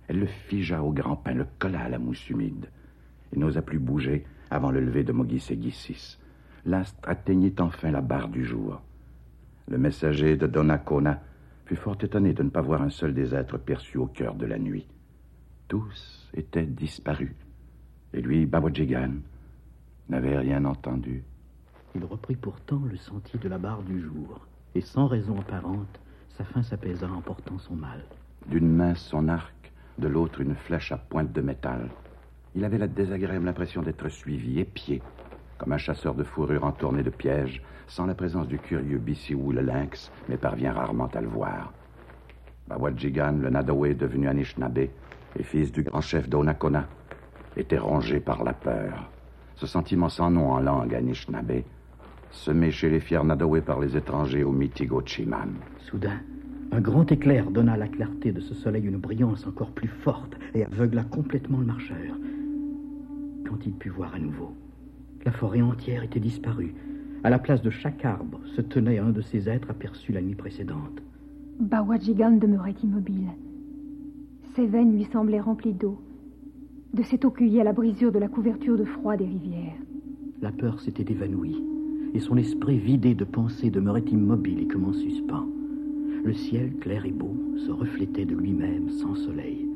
Elle 0.08 0.20
le 0.20 0.26
figea 0.26 0.84
au 0.84 0.92
grand 0.92 1.16
pain, 1.16 1.34
le 1.34 1.46
colla 1.60 1.82
à 1.82 1.90
la 1.90 2.00
mousse 2.00 2.30
humide. 2.30 2.70
Il 3.32 3.40
n'osa 3.40 3.62
plus 3.62 3.80
bouger 3.80 4.26
avant 4.50 4.72
le 4.72 4.82
lever 4.82 5.04
de 5.04 5.12
Mogisegisis. 5.12 6.20
L'astre 6.66 7.08
atteignit 7.08 7.60
enfin 7.62 7.92
la 7.92 8.02
barre 8.02 8.28
du 8.28 8.44
jour. 8.44 8.82
Le 9.68 9.78
messager 9.78 10.36
de 10.36 10.48
Donnacona 10.48 11.22
fut 11.66 11.76
fort 11.76 11.98
étonné 12.02 12.34
de 12.34 12.44
ne 12.44 12.50
pas 12.50 12.62
voir 12.62 12.82
un 12.82 12.90
seul 12.90 13.14
des 13.14 13.36
êtres 13.36 13.60
perçus 13.60 13.98
au 14.00 14.08
cœur 14.08 14.36
de 14.36 14.48
la 14.48 14.58
nuit. 14.58 14.88
Tous 15.68 16.30
étaient 16.34 16.66
disparus. 16.66 17.36
Et 18.14 18.22
lui, 18.22 18.48
Bawajigan, 18.48 19.12
n'avait 20.10 20.40
rien 20.40 20.66
entendu. 20.66 21.24
Il 21.96 22.06
reprit 22.06 22.36
pourtant 22.36 22.82
le 22.90 22.98
sentier 22.98 23.40
de 23.40 23.50
la 23.50 23.58
barre 23.58 23.82
du 23.82 24.00
jour, 24.00 24.46
et 24.76 24.82
sans 24.82 25.08
raison 25.08 25.40
apparente, 25.40 26.00
sa 26.38 26.44
faim 26.44 26.62
s'apaisa 26.62 27.10
en 27.10 27.22
portant 27.22 27.58
son 27.58 27.76
mal. 27.76 28.04
D'une 28.48 28.72
main 28.72 28.94
son 28.94 29.28
arc, 29.28 29.72
de 29.98 30.08
l'autre 30.08 30.42
une 30.42 30.56
flèche 30.56 30.92
à 30.92 30.98
pointe 30.98 31.32
de 31.32 31.42
métal. 31.42 31.90
Il 32.56 32.64
avait 32.64 32.78
la 32.78 32.88
désagréable 32.88 33.48
impression 33.48 33.82
d'être 33.82 34.08
suivi, 34.08 34.60
épié, 34.60 35.02
comme 35.58 35.74
un 35.74 35.78
chasseur 35.78 36.14
de 36.14 36.24
fourrure 36.24 36.64
entourné 36.64 37.02
de 37.02 37.10
pièges, 37.10 37.62
sans 37.88 38.06
la 38.06 38.14
présence 38.14 38.48
du 38.48 38.60
curieux 38.60 39.00
Bissiou 39.00 39.52
le 39.52 39.62
lynx, 39.62 40.12
mais 40.30 40.38
parvient 40.38 40.74
rarement 40.74 41.10
à 41.14 41.22
le 41.22 41.28
voir. 41.28 41.74
Bawajigan, 42.68 43.34
le 43.34 43.50
Nadawe 43.50 43.96
devenu 43.96 44.28
Anishinaabe, 44.28 44.78
et 44.78 45.44
fils 45.44 45.72
du 45.72 45.82
grand 45.82 46.02
chef 46.02 46.30
d'Onakona, 46.30 46.88
était 47.58 47.80
rongé 47.80 48.20
par 48.20 48.44
la 48.44 48.54
peur. 48.54 49.10
Ce 49.56 49.66
sentiment 49.66 50.10
sans 50.10 50.30
nom 50.30 50.52
en 50.52 50.60
langue 50.60 50.94
Anishinaabe, 50.94 51.64
semé 52.32 52.72
chez 52.72 52.90
les 52.90 53.00
fiers 53.00 53.24
Nadawe 53.24 53.62
par 53.62 53.80
les 53.80 53.98
étrangers 53.98 54.44
au 54.44 54.52
Mitigo 54.52 55.02
Chiman. 55.06 55.54
Soudain, 55.80 56.20
un 56.72 56.82
grand 56.82 57.12
éclair 57.12 57.50
donna 57.50 57.74
à 57.74 57.78
la 57.78 57.88
clarté 57.88 58.32
de 58.32 58.40
ce 58.40 58.54
soleil 58.54 58.86
une 58.86 58.98
brillance 58.98 59.48
encore 59.48 59.72
plus 59.72 59.88
forte 59.88 60.38
et 60.54 60.64
aveugla 60.64 61.04
complètement 61.04 61.60
le 61.60 61.66
marcheur. 61.66 62.16
Quand 63.48 63.66
il 63.66 63.74
put 63.74 63.90
voir 63.90 64.14
à 64.14 64.20
nouveau, 64.20 64.54
la 65.26 65.32
forêt 65.32 65.62
entière 65.62 66.04
était 66.04 66.20
disparue. 66.20 66.76
À 67.24 67.30
la 67.30 67.40
place 67.40 67.62
de 67.62 67.70
chaque 67.70 68.06
arbre 68.06 68.40
se 68.56 68.62
tenait 68.62 69.00
un 69.00 69.10
de 69.10 69.22
ces 69.22 69.50
êtres 69.50 69.72
aperçus 69.72 70.14
la 70.14 70.22
nuit 70.22 70.36
précédente. 70.36 71.02
Bawajigan 71.60 72.32
demeurait 72.32 72.76
immobile. 72.84 73.28
Ses 74.56 74.68
veines 74.68 74.94
lui 74.94 75.06
semblaient 75.06 75.42
remplies 75.42 75.74
d'eau, 75.74 76.00
de 76.94 77.04
cette 77.04 77.26
eau 77.26 77.32
cueillie 77.32 77.60
à 77.60 77.64
la 77.64 77.74
brisure 77.74 78.12
de 78.12 78.20
la 78.20 78.30
couverture 78.30 78.78
de 78.78 78.86
froid 78.86 79.18
des 79.18 79.26
rivières. 79.26 79.76
La 80.42 80.52
peur 80.52 80.80
s'était 80.80 81.12
évanouie, 81.12 81.62
et 82.14 82.20
son 82.20 82.38
esprit 82.38 82.78
vidé 82.78 83.14
de 83.14 83.24
pensées 83.24 83.70
demeurait 83.70 84.06
immobile 84.12 84.62
et 84.62 84.68
comme 84.68 84.86
en 84.86 84.94
suspens. 84.94 85.48
Le 86.24 86.34
ciel, 86.34 86.74
clair 86.80 87.06
et 87.06 87.12
beau, 87.12 87.36
se 87.58 87.72
reflétait 87.72 88.26
de 88.26 88.36
lui-même 88.36 88.90
sans 88.90 89.16
soleil. 89.16 89.68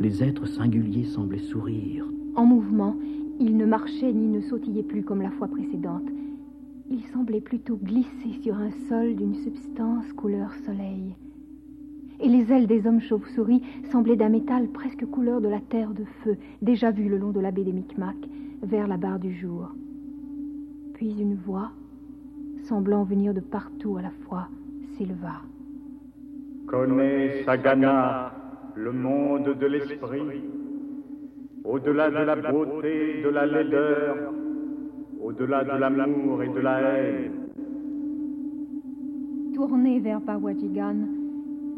Les 0.00 0.22
êtres 0.22 0.46
singuliers 0.46 1.04
semblaient 1.04 1.38
sourire. 1.38 2.06
En 2.36 2.44
mouvement, 2.44 2.96
il 3.40 3.56
ne 3.56 3.66
marchait 3.66 4.12
ni 4.12 4.28
ne 4.28 4.40
sautillait 4.40 4.82
plus 4.82 5.02
comme 5.02 5.22
la 5.22 5.30
fois 5.30 5.48
précédente. 5.48 6.08
Il 6.90 7.02
semblait 7.12 7.40
plutôt 7.40 7.76
glisser 7.76 8.40
sur 8.42 8.56
un 8.56 8.70
sol 8.88 9.14
d'une 9.16 9.34
substance 9.34 10.12
couleur 10.12 10.54
soleil. 10.64 11.14
Et 12.20 12.28
les 12.28 12.50
ailes 12.52 12.66
des 12.66 12.86
hommes 12.86 13.00
chauves-souris 13.00 13.62
semblaient 13.90 14.16
d'un 14.16 14.28
métal 14.28 14.68
presque 14.68 15.04
couleur 15.06 15.40
de 15.40 15.48
la 15.48 15.60
terre 15.60 15.94
de 15.94 16.04
feu, 16.24 16.36
déjà 16.62 16.90
vue 16.90 17.08
le 17.08 17.18
long 17.18 17.30
de 17.30 17.40
la 17.40 17.50
baie 17.50 17.64
des 17.64 17.72
Micmacs, 17.72 18.28
vers 18.62 18.88
la 18.88 18.96
barre 18.96 19.20
du 19.20 19.34
jour. 19.34 19.72
Puis 20.98 21.14
une 21.16 21.36
voix, 21.36 21.70
semblant 22.64 23.04
venir 23.04 23.32
de 23.32 23.38
partout 23.38 23.98
à 23.98 24.02
la 24.02 24.10
fois, 24.10 24.48
s'éleva. 24.96 25.42
Connais, 26.66 27.44
Sagana, 27.44 28.32
le 28.74 28.90
monde 28.90 29.56
de 29.60 29.66
l'esprit, 29.66 30.42
au-delà 31.62 32.10
de 32.10 32.16
la 32.16 32.34
beauté, 32.50 33.22
de 33.22 33.28
la 33.28 33.46
laideur, 33.46 34.16
au-delà 35.22 35.62
de 35.62 35.70
l'amour 35.78 36.42
et 36.42 36.48
de 36.48 36.58
la 36.58 36.80
haine. 36.80 37.32
Tournées 39.54 40.00
vers 40.00 40.20
Bawajigan, 40.20 40.96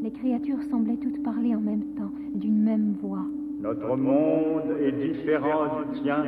les 0.00 0.12
créatures 0.12 0.62
semblaient 0.70 0.96
toutes 0.96 1.22
parler 1.22 1.54
en 1.54 1.60
même 1.60 1.84
temps, 1.94 2.12
d'une 2.32 2.62
même 2.62 2.94
voix. 3.02 3.26
Notre 3.60 3.98
monde 3.98 4.76
est 4.80 4.92
différent 4.92 5.82
du 5.92 6.00
tien. 6.00 6.24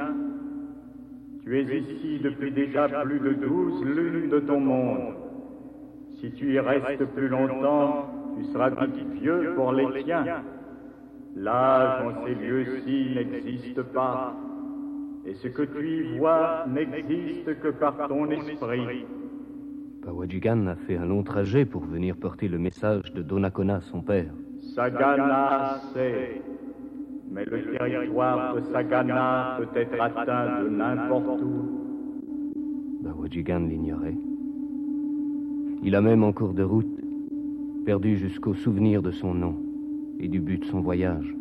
Tu 1.44 1.58
es 1.58 1.64
ici 1.64 2.20
depuis 2.22 2.52
déjà 2.52 2.88
plus 2.88 3.18
de 3.18 3.32
douze 3.32 3.84
lunes 3.84 4.30
de 4.30 4.38
ton 4.40 4.60
monde. 4.60 5.14
Si 6.20 6.30
tu 6.32 6.52
y 6.52 6.58
restes 6.60 7.04
plus 7.16 7.28
longtemps, 7.28 8.06
tu 8.36 8.44
seras 8.52 8.70
dit 8.70 9.20
vieux 9.20 9.52
pour 9.56 9.72
les 9.72 10.04
tiens. 10.04 10.24
L'âge 11.34 12.04
en 12.04 12.24
ces 12.24 12.34
lieux-ci 12.34 13.16
n'existe 13.16 13.82
pas, 13.82 14.36
et 15.26 15.34
ce 15.34 15.48
que 15.48 15.62
tu 15.62 16.14
y 16.14 16.18
vois 16.18 16.64
n'existe 16.68 17.58
que 17.60 17.68
par 17.68 18.06
ton 18.06 18.30
esprit. 18.30 19.06
Bawajigan 20.04 20.66
a 20.66 20.76
fait 20.76 20.96
un 20.96 21.06
long 21.06 21.22
trajet 21.22 21.64
pour 21.64 21.84
venir 21.84 22.16
porter 22.16 22.48
le 22.48 22.58
message 22.58 23.12
de 23.14 23.22
Donnacona, 23.22 23.80
son 23.80 24.02
père. 24.02 24.32
Sagana 24.74 25.80
sait, 25.94 26.42
mais 27.32 27.44
le 27.46 27.76
territoire 27.78 28.54
de 28.54 28.60
Sagana 28.72 29.58
peut 29.58 29.80
être 29.80 30.00
atteint 30.00 30.62
de 30.62 30.68
n'importe 30.68 31.40
où. 31.42 31.80
Bawajigan 33.02 33.60
l'ignorait. 33.60 34.16
Il 35.82 35.96
a 35.96 36.00
même 36.00 36.22
en 36.22 36.32
cours 36.32 36.52
de 36.52 36.62
route 36.62 36.86
perdu 37.84 38.16
jusqu'au 38.16 38.54
souvenir 38.54 39.02
de 39.02 39.10
son 39.10 39.34
nom 39.34 39.56
et 40.20 40.28
du 40.28 40.40
but 40.40 40.58
de 40.58 40.64
son 40.66 40.80
voyage. 40.80 41.34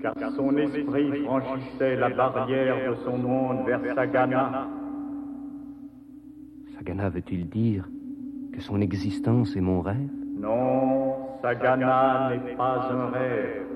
Car 0.00 0.14
son 0.36 0.56
esprit 0.56 1.24
franchissait 1.24 1.96
la 1.96 2.08
barrière 2.08 2.90
de 2.90 2.94
son 3.04 3.18
monde 3.18 3.66
vers 3.66 3.94
Sagana. 3.94 4.68
Sagana 6.76 7.08
veut-il 7.08 7.48
dire 7.48 7.88
que 8.52 8.60
son 8.60 8.80
existence 8.80 9.54
est 9.56 9.60
mon 9.60 9.80
rêve? 9.80 10.10
Non, 10.38 11.14
Sagana 11.42 12.30
n'est 12.30 12.54
pas 12.56 12.88
un 12.90 13.10
rêve. 13.10 13.71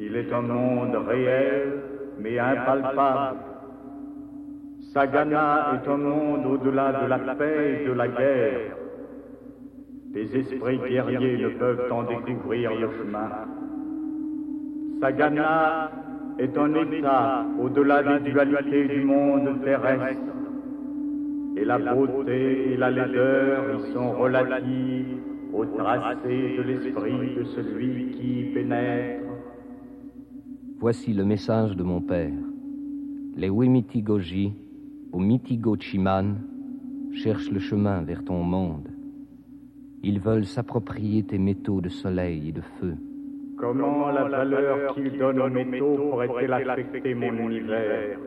Il 0.00 0.14
est 0.14 0.32
un 0.32 0.42
monde 0.42 0.94
réel, 1.08 1.72
mais 2.20 2.38
impalpable. 2.38 3.38
Sagana 4.92 5.72
est 5.74 5.88
un 5.88 5.96
monde 5.96 6.46
au-delà 6.46 6.92
de 6.92 7.08
la 7.08 7.34
paix 7.34 7.80
et 7.82 7.88
de 7.88 7.92
la 7.94 8.06
guerre. 8.06 8.76
Les 10.14 10.36
esprits 10.36 10.78
guerriers 10.78 11.38
ne 11.38 11.48
peuvent 11.48 11.92
en 11.92 12.04
découvrir 12.04 12.70
le 12.76 12.88
chemin. 12.96 13.28
Sagana 15.00 15.90
est 16.38 16.56
un 16.56 16.74
état 16.74 17.44
au-delà 17.60 18.02
des 18.20 18.30
dualités 18.30 18.84
du 18.86 19.00
monde 19.02 19.64
terrestre. 19.64 20.22
Et 21.56 21.64
la 21.64 21.78
beauté 21.78 22.72
et 22.72 22.76
la 22.76 22.90
laideur 22.90 23.64
y 23.74 23.92
sont 23.92 24.12
relatives 24.12 25.18
au 25.52 25.64
tracé 25.64 26.56
de 26.56 26.62
l'esprit 26.62 27.34
de 27.36 27.42
celui 27.42 28.12
qui 28.12 28.40
y 28.40 28.54
pénètre. 28.54 29.27
Voici 30.80 31.12
le 31.12 31.24
message 31.24 31.74
de 31.74 31.82
mon 31.82 32.00
père. 32.00 32.30
Les 33.36 33.50
Wemitigoji, 33.50 34.52
au 35.10 35.18
Mitigo 35.18 35.76
Chiman, 35.76 36.36
cherchent 37.14 37.50
le 37.50 37.58
chemin 37.58 38.02
vers 38.02 38.24
ton 38.24 38.44
monde. 38.44 38.86
Ils 40.04 40.20
veulent 40.20 40.46
s'approprier 40.46 41.24
tes 41.24 41.38
métaux 41.38 41.80
de 41.80 41.88
soleil 41.88 42.50
et 42.50 42.52
de 42.52 42.60
feu. 42.78 42.94
Comment 43.56 44.12
la 44.12 44.28
valeur 44.28 44.94
qu'il 44.94 45.18
donne 45.18 45.40
aux 45.40 45.50
métaux 45.50 45.96
pourrait-elle 45.96 46.52
affecter 46.52 47.12
mon 47.12 47.32
univers? 47.32 48.20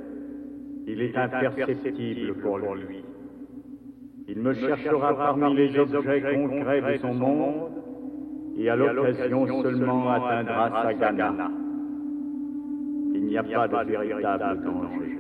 Il 0.88 1.02
est 1.02 1.16
imperceptible 1.16 2.34
pour 2.42 2.58
lui. 2.58 3.02
Il 4.28 4.40
me 4.40 4.54
cherchera 4.54 5.16
parmi 5.16 5.56
les 5.56 5.80
objets 5.80 6.22
concrets 6.36 6.82
de 6.82 6.98
son 6.98 7.14
monde 7.14 7.72
et 8.58 8.70
à 8.70 8.76
l'occasion 8.76 9.64
seulement 9.64 10.10
atteindra 10.10 10.84
Sagana. 10.84 11.61
Il 13.22 13.28
n'y 13.28 13.38
a 13.38 13.44
pas 13.44 13.68
de 13.68 13.92
véritable 13.92 14.64
danger. 14.64 15.12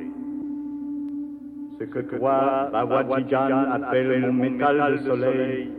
Ce 1.79 1.83
que 1.85 1.99
toi, 2.17 2.69
Bawajigan, 2.71 3.71
appelle 3.71 4.21
mon 4.21 4.33
métal 4.33 4.93
de 4.93 4.97
soleil 4.97 5.69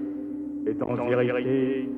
est 0.66 0.82
en 0.82 0.94
vérité 0.94 1.88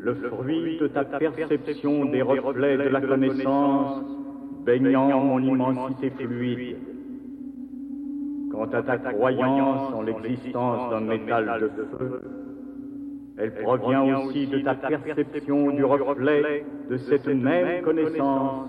le 0.00 0.14
fruit 0.14 0.78
de 0.78 0.86
ta 0.86 1.04
perception 1.04 2.04
des 2.04 2.22
reflets 2.22 2.76
de 2.76 2.82
la 2.84 3.00
connaissance 3.00 4.04
baignant 4.64 5.20
mon 5.24 5.40
immensité 5.40 6.10
fluide. 6.10 6.76
Quant 8.52 8.70
à 8.72 8.82
ta 8.82 8.96
croyance 8.98 9.92
en 9.92 10.02
l'existence 10.02 10.90
d'un 10.90 11.00
métal 11.00 11.60
de 11.60 11.82
feu, 11.98 12.20
elle 13.38 13.54
provient 13.54 14.20
aussi 14.20 14.46
de 14.46 14.58
ta 14.60 14.74
perception 14.74 15.70
du 15.70 15.84
reflet 15.84 16.64
de 16.90 16.96
cette 16.96 17.26
même 17.26 17.82
connaissance, 17.82 18.68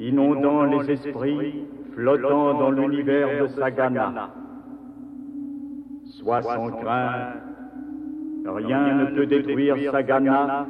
inondant 0.00 0.64
les 0.64 0.90
esprits, 0.90 1.64
flottant 1.94 2.58
dans 2.58 2.70
l'univers 2.70 3.42
de 3.42 3.48
Sagana. 3.48 4.30
Sois 6.04 6.42
sans 6.42 6.70
crainte, 6.70 7.36
rien 8.46 8.94
ne 8.94 9.04
peut 9.16 9.26
détruire 9.26 9.76
Sagana, 9.90 10.66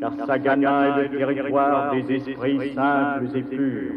car 0.00 0.12
Sagana 0.26 0.98
est 0.98 1.08
le 1.08 1.18
territoire 1.18 1.92
des 1.94 2.12
esprits 2.12 2.74
simples 2.74 3.36
et 3.36 3.42
purs. 3.42 3.92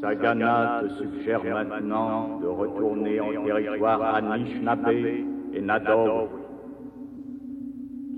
Sagana 0.00 0.82
te 0.82 0.88
suggère 0.94 1.42
maintenant 1.42 2.38
de 2.40 2.46
retourner 2.46 3.20
en 3.20 3.44
territoire 3.44 4.14
Anishinaabe 4.14 4.88
et 4.90 5.60
Nador. 5.60 6.28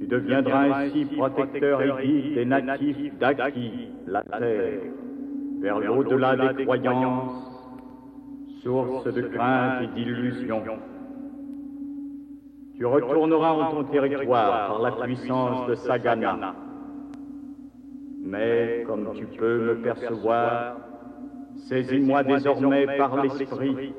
Tu 0.00 0.06
deviendras 0.06 0.80
ainsi 0.80 1.04
protecteur 1.04 1.82
et 1.82 2.06
guide 2.06 2.34
des 2.34 2.44
natifs 2.46 3.18
d'Aki, 3.18 3.88
la 4.06 4.22
terre, 4.22 4.80
vers 5.60 5.78
l'au-delà 5.78 6.54
des 6.54 6.64
croyances, 6.64 7.50
source 8.62 9.04
de 9.12 9.20
crainte 9.20 9.82
et 9.82 9.86
d'illusions. 9.88 10.62
Tu 12.78 12.86
retourneras 12.86 13.52
en 13.52 13.72
ton 13.72 13.84
territoire 13.84 14.68
par 14.68 14.80
la 14.80 15.04
puissance 15.04 15.68
de 15.68 15.74
Sagana. 15.74 16.54
Mais 18.24 18.84
comme 18.86 19.12
tu 19.14 19.26
peux 19.26 19.58
me 19.58 19.74
percevoir, 19.82 20.78
saisis-moi 21.68 22.22
désormais 22.22 22.86
par 22.96 23.22
l'esprit. 23.22 23.92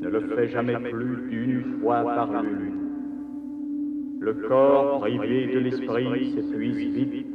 Ne 0.00 0.08
le 0.08 0.20
fais 0.34 0.48
jamais 0.48 0.76
plus 0.90 1.28
d'une 1.30 1.78
fois 1.80 2.02
par 2.02 2.42
lune. 2.42 2.71
Le 4.22 4.34
corps 4.34 5.00
privé 5.00 5.52
de 5.52 5.58
l'esprit 5.58 6.32
s'épuise 6.32 6.94
vite. 6.94 7.26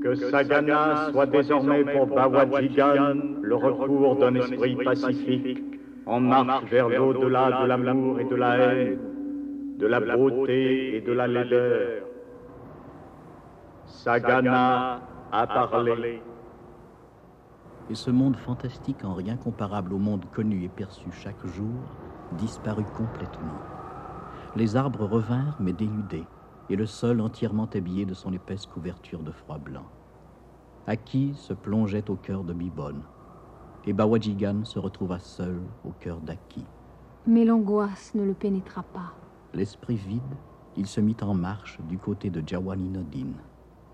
Que 0.00 0.14
Sagana 0.14 1.10
soit 1.10 1.26
désormais 1.26 1.82
pour 1.84 2.06
Bawajigan 2.06 3.16
le 3.42 3.56
recours 3.56 4.16
d'un 4.20 4.36
esprit 4.36 4.76
pacifique 4.76 5.58
en 6.06 6.20
marche 6.20 6.70
vers 6.70 6.88
l'au-delà 6.88 7.66
de 7.66 7.82
l'amour 7.82 8.20
et 8.20 8.24
de 8.24 8.36
la 8.36 8.56
haine, 8.56 8.98
de 9.78 9.86
la 9.88 9.98
beauté 9.98 10.96
et 10.96 11.00
de 11.00 11.12
la 11.12 11.26
laideur. 11.26 12.04
Sagana 13.86 15.00
a 15.32 15.46
parlé. 15.48 16.22
Et 17.90 17.96
ce 17.96 18.12
monde 18.12 18.36
fantastique, 18.36 19.04
en 19.04 19.14
rien 19.14 19.36
comparable 19.36 19.92
au 19.92 19.98
monde 19.98 20.24
connu 20.32 20.62
et 20.62 20.68
perçu 20.68 21.10
chaque 21.10 21.44
jour, 21.46 21.80
disparut 22.38 22.86
complètement. 22.96 23.71
Les 24.54 24.76
arbres 24.76 25.06
revinrent, 25.06 25.56
mais 25.60 25.72
déludés, 25.72 26.26
et 26.68 26.76
le 26.76 26.84
sol 26.84 27.20
entièrement 27.20 27.68
habillé 27.72 28.04
de 28.04 28.12
son 28.12 28.32
épaisse 28.32 28.66
couverture 28.66 29.22
de 29.22 29.30
froid 29.30 29.58
blanc. 29.58 29.86
Aki 30.86 31.34
se 31.34 31.54
plongeait 31.54 32.10
au 32.10 32.16
cœur 32.16 32.44
de 32.44 32.52
Bibonne, 32.52 33.02
et 33.84 33.92
Bawajigan 33.92 34.64
se 34.64 34.78
retrouva 34.78 35.18
seul 35.20 35.62
au 35.84 35.92
cœur 35.92 36.20
d'Aki. 36.20 36.64
Mais 37.26 37.44
l'angoisse 37.44 38.14
ne 38.14 38.24
le 38.24 38.34
pénétra 38.34 38.82
pas. 38.82 39.14
L'esprit 39.54 39.96
vide, 39.96 40.36
il 40.76 40.86
se 40.86 41.00
mit 41.00 41.16
en 41.22 41.34
marche 41.34 41.80
du 41.82 41.98
côté 41.98 42.30
de 42.30 42.42
Jawaninodin. 42.46 43.32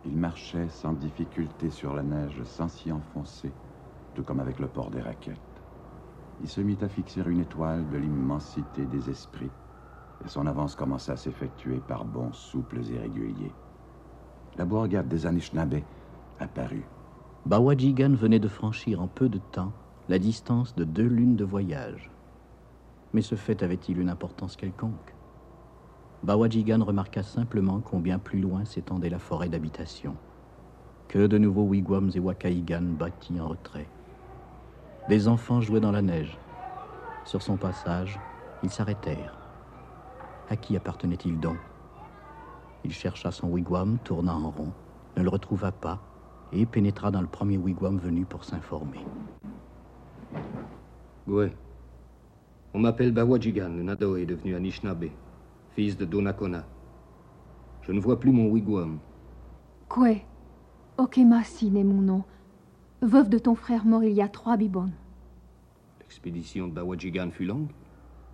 Il 0.04 0.16
marchait 0.16 0.68
sans 0.68 0.92
difficulté 0.92 1.70
sur 1.70 1.94
la 1.94 2.02
neige, 2.02 2.42
sans 2.44 2.68
s'y 2.68 2.90
enfoncer, 2.90 3.52
tout 4.14 4.22
comme 4.24 4.40
avec 4.40 4.58
le 4.58 4.66
port 4.66 4.90
des 4.90 5.00
raquettes. 5.00 5.36
Il 6.40 6.48
se 6.48 6.60
mit 6.60 6.78
à 6.80 6.88
fixer 6.88 7.22
une 7.26 7.40
étoile 7.40 7.88
de 7.90 7.98
l'immensité 7.98 8.86
des 8.86 9.10
esprits, 9.10 9.50
et 10.24 10.28
son 10.28 10.46
avance 10.46 10.74
commença 10.74 11.12
à 11.12 11.16
s'effectuer 11.16 11.80
par 11.86 12.04
bonds 12.04 12.32
souples 12.32 12.80
et 12.90 12.98
réguliers. 12.98 13.52
La 14.56 14.64
bourgade 14.64 15.08
des 15.08 15.26
Anishinaabe 15.26 15.82
apparut. 16.40 16.86
Bawajigan 17.46 18.14
venait 18.14 18.40
de 18.40 18.48
franchir 18.48 19.00
en 19.00 19.06
peu 19.06 19.28
de 19.28 19.38
temps 19.38 19.72
la 20.08 20.18
distance 20.18 20.74
de 20.74 20.84
deux 20.84 21.06
lunes 21.06 21.36
de 21.36 21.44
voyage. 21.44 22.10
Mais 23.12 23.22
ce 23.22 23.36
fait 23.36 23.62
avait-il 23.62 23.98
une 23.98 24.10
importance 24.10 24.56
quelconque? 24.56 25.14
Bawajigan 26.24 26.84
remarqua 26.84 27.22
simplement 27.22 27.80
combien 27.80 28.18
plus 28.18 28.40
loin 28.40 28.64
s'étendait 28.64 29.10
la 29.10 29.18
forêt 29.18 29.48
d'habitation. 29.48 30.16
Que 31.06 31.26
de 31.26 31.38
nouveaux 31.38 31.64
wigwams 31.64 32.10
et 32.14 32.20
wakaigan 32.20 32.82
bâtis 32.82 33.40
en 33.40 33.48
retrait. 33.48 33.88
Des 35.08 35.28
enfants 35.28 35.60
jouaient 35.60 35.80
dans 35.80 35.92
la 35.92 36.02
neige. 36.02 36.36
Sur 37.24 37.40
son 37.40 37.56
passage, 37.56 38.18
ils 38.62 38.70
s'arrêtèrent. 38.70 39.37
À 40.50 40.56
qui 40.56 40.76
appartenait-il 40.76 41.38
donc? 41.38 41.58
Il 42.84 42.92
chercha 42.92 43.30
son 43.30 43.48
wigwam, 43.48 43.98
tourna 44.04 44.34
en 44.34 44.50
rond, 44.50 44.72
ne 45.16 45.22
le 45.22 45.28
retrouva 45.28 45.72
pas 45.72 46.00
et 46.52 46.64
pénétra 46.64 47.10
dans 47.10 47.20
le 47.20 47.26
premier 47.26 47.58
wigwam 47.58 47.98
venu 47.98 48.24
pour 48.24 48.44
s'informer. 48.44 49.04
Ouais. 51.26 51.52
On 52.72 52.78
m'appelle 52.78 53.12
Bawajigan, 53.12 53.68
le 53.68 53.82
Nado 53.82 54.16
est 54.16 54.26
devenu 54.26 54.54
Anishinaabe, 54.54 55.06
fils 55.74 55.96
de 55.96 56.04
Donakona. 56.04 56.64
Je 57.82 57.92
ne 57.92 58.00
vois 58.00 58.18
plus 58.18 58.32
mon 58.32 58.48
wigwam. 58.48 58.98
Kwe, 59.88 60.22
Okemasin 60.96 61.74
est 61.74 61.84
mon 61.84 62.00
nom. 62.00 62.24
Veuve 63.02 63.28
de 63.28 63.38
ton 63.38 63.54
frère 63.54 63.84
mort 63.84 64.04
il 64.04 64.12
y 64.12 64.22
a 64.22 64.28
trois 64.28 64.56
bibons. 64.56 64.90
L'expédition 66.00 66.68
de 66.68 66.72
Bawajigan 66.72 67.30
fut 67.30 67.44
longue, 67.44 67.68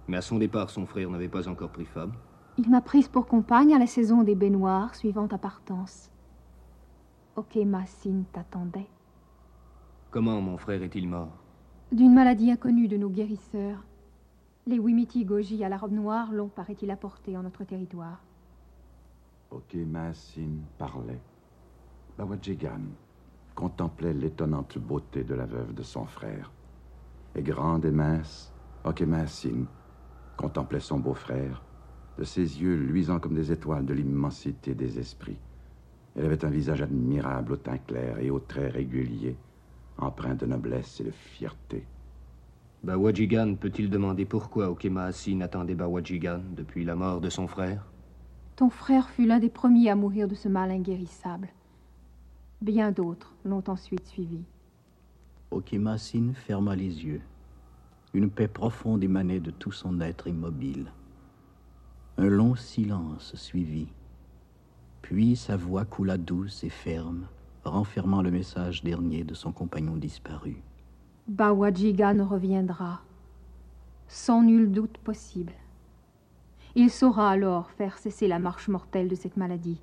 mais 0.09 0.17
à 0.17 0.23
son 0.23 0.39
départ, 0.39 0.71
son 0.71 0.87
frère 0.87 1.11
n'avait 1.11 1.29
pas 1.29 1.49
encore 1.49 1.71
pris 1.71 1.87
femme. 1.87 2.13
Il 2.59 2.71
m'a 2.71 2.81
prise 2.81 3.09
pour 3.09 3.27
compagne 3.27 3.75
à 3.75 3.79
la 3.79 3.87
saison 3.87 4.23
des 4.23 4.35
baignoires 4.35 4.95
suivant 4.95 5.27
ta 5.27 5.39
partance. 5.39 6.11
Okemasin 7.37 8.23
t'attendait. 8.33 8.89
Comment 10.11 10.41
mon 10.41 10.57
frère 10.57 10.83
est-il 10.83 11.09
mort? 11.09 11.37
D'une 11.91 12.15
maladie 12.15 12.51
inconnue 12.51 12.87
de 12.87 12.97
nos 12.97 13.09
guérisseurs. 13.09 13.83
Les 14.67 14.79
Wimiti 14.79 15.25
Goji 15.25 15.65
à 15.65 15.69
la 15.69 15.77
robe 15.77 15.93
noire 15.93 16.33
l'ont, 16.33 16.49
paraît-il, 16.49 16.91
apporté 16.91 17.37
en 17.37 17.43
notre 17.43 17.65
territoire. 17.65 18.23
Ok, 19.51 19.75
Maasin 19.75 20.61
parlait. 20.79 21.21
Bawajigan 22.17 22.81
contemplait 23.55 24.15
l'étonnante 24.15 24.79
beauté 24.79 25.25
de 25.25 25.35
la 25.35 25.47
veuve 25.47 25.75
de 25.75 25.83
son 25.83 26.07
frère. 26.07 26.53
Et 27.35 27.43
grande 27.43 27.85
et 27.85 27.91
mince, 27.91 28.53
Okemasin 28.85 29.65
contemplait 30.37 30.81
son 30.81 30.99
beau-frère, 30.99 31.63
de 32.19 32.25
ses 32.25 32.63
yeux 32.63 32.77
luisants 32.77 33.21
comme 33.21 33.35
des 33.35 33.53
étoiles 33.53 33.87
de 33.87 33.95
l'immensité 33.95 34.75
des 34.75 34.99
esprits. 34.99 35.39
Elle 36.17 36.27
avait 36.27 36.45
un 36.45 36.51
visage 36.51 36.83
admirable 36.83 37.53
au 37.53 37.57
teint 37.57 37.79
clair 37.79 38.19
et 38.19 38.31
aux 38.31 38.39
traits 38.39 38.75
réguliers, 38.75 39.37
empreint 39.99 40.35
de 40.35 40.47
noblesse 40.47 41.01
et 41.01 41.05
de 41.05 41.11
fierté. 41.11 41.85
Bawajigan 42.85 43.55
peut-il 43.55 43.89
demander 43.89 44.27
pourquoi 44.27 44.69
Okemaasin 44.69 45.41
attendait 45.41 45.75
Bawajigan 45.75 46.41
depuis 46.55 46.85
la 46.85 46.95
mort 46.95 47.21
de 47.21 47.31
son 47.31 47.47
frère? 47.47 47.91
Ton 48.57 48.71
frère 48.71 49.09
fut 49.09 49.27
l'un 49.27 49.41
des 49.41 49.49
premiers 49.49 49.91
à 49.91 49.97
mourir 49.97 50.29
de 50.29 50.35
ce 50.35 50.49
mal 50.49 50.71
inguérissable. 50.71 51.49
Bien 52.61 52.93
d'autres 52.93 53.35
l'ont 53.45 53.65
ensuite 53.67 54.07
suivi. 54.07 54.45
Okemasin 55.51 56.33
ferma 56.35 56.77
les 56.77 57.05
yeux. 57.05 57.23
Une 58.15 58.31
paix 58.31 58.47
profonde 58.47 59.03
émanait 59.03 59.41
de 59.41 59.51
tout 59.51 59.73
son 59.73 60.01
être 60.01 60.29
immobile. 60.29 60.93
Un 62.17 62.29
long 62.29 62.55
silence 62.55 63.35
suivit. 63.35 63.89
Puis 65.03 65.35
sa 65.35 65.57
voix 65.57 65.85
coula 65.85 66.17
douce 66.17 66.63
et 66.63 66.71
ferme, 66.71 67.27
renfermant 67.65 68.23
le 68.23 68.31
message 68.31 68.85
dernier 68.85 69.25
de 69.25 69.35
son 69.35 69.51
compagnon 69.51 69.97
disparu. 69.97 70.63
Bawajigan 71.27 72.25
reviendra, 72.25 73.01
sans 74.07 74.43
nul 74.43 74.71
doute 74.71 74.99
possible. 74.99 75.53
Il 76.77 76.91
saura 76.91 77.31
alors 77.31 77.71
faire 77.73 77.99
cesser 77.99 78.29
la 78.29 78.39
marche 78.39 78.69
mortelle 78.69 79.09
de 79.09 79.17
cette 79.17 79.37
maladie. 79.37 79.81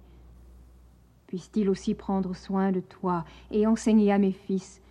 Puisse-t-il 1.27 1.69
aussi 1.69 1.95
prendre 1.95 2.33
soin 2.33 2.71
de 2.71 2.79
toi 2.79 3.25
et 3.51 3.67
enseigner 3.67 4.13
à 4.13 4.17
mes 4.17 4.31
fils 4.31 4.81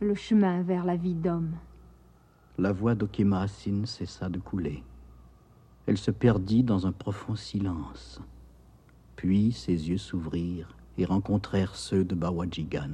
le 0.00 0.14
chemin 0.14 0.60
vers 0.60 0.84
la 0.84 0.96
vie 0.96 1.14
d'homme. 1.14 1.54
La 2.58 2.72
voix 2.72 2.94
d'Okemasin 2.94 3.84
cessa 3.84 4.30
de 4.30 4.38
couler. 4.38 4.82
Elle 5.86 5.98
se 5.98 6.10
perdit 6.10 6.62
dans 6.62 6.86
un 6.86 6.92
profond 6.92 7.36
silence. 7.36 8.18
Puis 9.14 9.52
ses 9.52 9.90
yeux 9.90 9.98
s'ouvrirent 9.98 10.74
et 10.96 11.04
rencontrèrent 11.04 11.76
ceux 11.76 12.02
de 12.02 12.14
Bawajigan. 12.14 12.92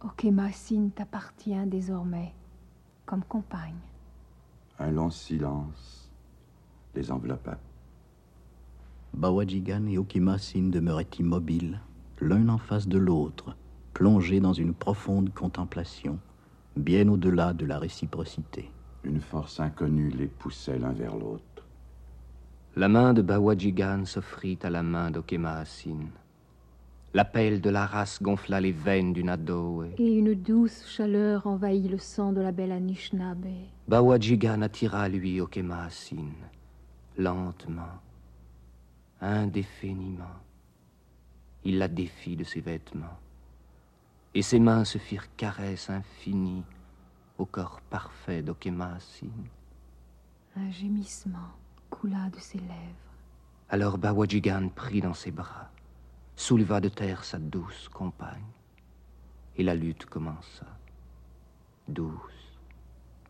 Okemasin 0.00 0.88
t'appartient 0.94 1.66
désormais 1.66 2.32
comme 3.04 3.24
compagne. 3.24 3.76
Un 4.78 4.90
long 4.90 5.10
silence 5.10 6.10
les 6.94 7.10
enveloppa. 7.10 7.58
Bawajigan 9.12 9.86
et 9.86 9.98
Okemasin 9.98 10.70
demeuraient 10.70 11.10
immobiles, 11.18 11.80
l'un 12.20 12.48
en 12.48 12.58
face 12.58 12.88
de 12.88 12.96
l'autre, 12.96 13.54
plongés 13.92 14.40
dans 14.40 14.54
une 14.54 14.72
profonde 14.72 15.32
contemplation, 15.34 16.18
bien 16.76 17.08
au-delà 17.08 17.52
de 17.52 17.66
la 17.66 17.78
réciprocité. 17.78 18.70
Une 19.04 19.20
force 19.20 19.60
inconnue 19.60 20.10
les 20.10 20.26
poussait 20.26 20.78
l'un 20.78 20.92
vers 20.92 21.16
l'autre. 21.16 21.42
La 22.76 22.88
main 22.88 23.14
de 23.14 23.22
Bawajigan 23.22 24.04
s'offrit 24.04 24.58
à 24.62 24.70
la 24.70 24.82
main 24.82 25.10
d'Okemaasin. 25.10 26.10
L'appel 27.14 27.62
de 27.62 27.70
la 27.70 27.86
race 27.86 28.22
gonfla 28.22 28.60
les 28.60 28.72
veines 28.72 29.14
du 29.14 29.24
Nadoe. 29.24 29.86
Et 29.96 30.12
une 30.18 30.34
douce 30.34 30.84
chaleur 30.86 31.46
envahit 31.46 31.90
le 31.90 31.96
sang 31.96 32.32
de 32.32 32.42
la 32.42 32.52
belle 32.52 32.72
Anishinaabe. 32.72 33.46
Bawajigan 33.88 34.60
attira 34.60 35.02
à 35.02 35.08
lui 35.08 35.40
Okemaasin, 35.40 36.32
lentement, 37.16 38.02
indéfiniment. 39.22 40.24
Il 41.64 41.78
la 41.78 41.88
défit 41.88 42.36
de 42.36 42.44
ses 42.44 42.60
vêtements, 42.60 43.18
et 44.36 44.42
ses 44.42 44.60
mains 44.60 44.84
se 44.84 44.98
firent 44.98 45.34
caresses 45.38 45.88
infinies 45.88 46.62
au 47.38 47.46
corps 47.46 47.80
parfait 47.88 48.42
d'Okemaasin. 48.42 49.30
Un 50.56 50.70
gémissement 50.70 51.52
coula 51.88 52.28
de 52.28 52.38
ses 52.38 52.58
lèvres. 52.58 53.14
Alors 53.70 53.96
Bawajigan 53.96 54.68
prit 54.68 55.00
dans 55.00 55.14
ses 55.14 55.30
bras, 55.30 55.70
souleva 56.36 56.82
de 56.82 56.90
terre 56.90 57.24
sa 57.24 57.38
douce 57.38 57.88
compagne, 57.88 58.52
et 59.56 59.62
la 59.62 59.74
lutte 59.74 60.04
commença. 60.04 60.66
Douce, 61.88 62.60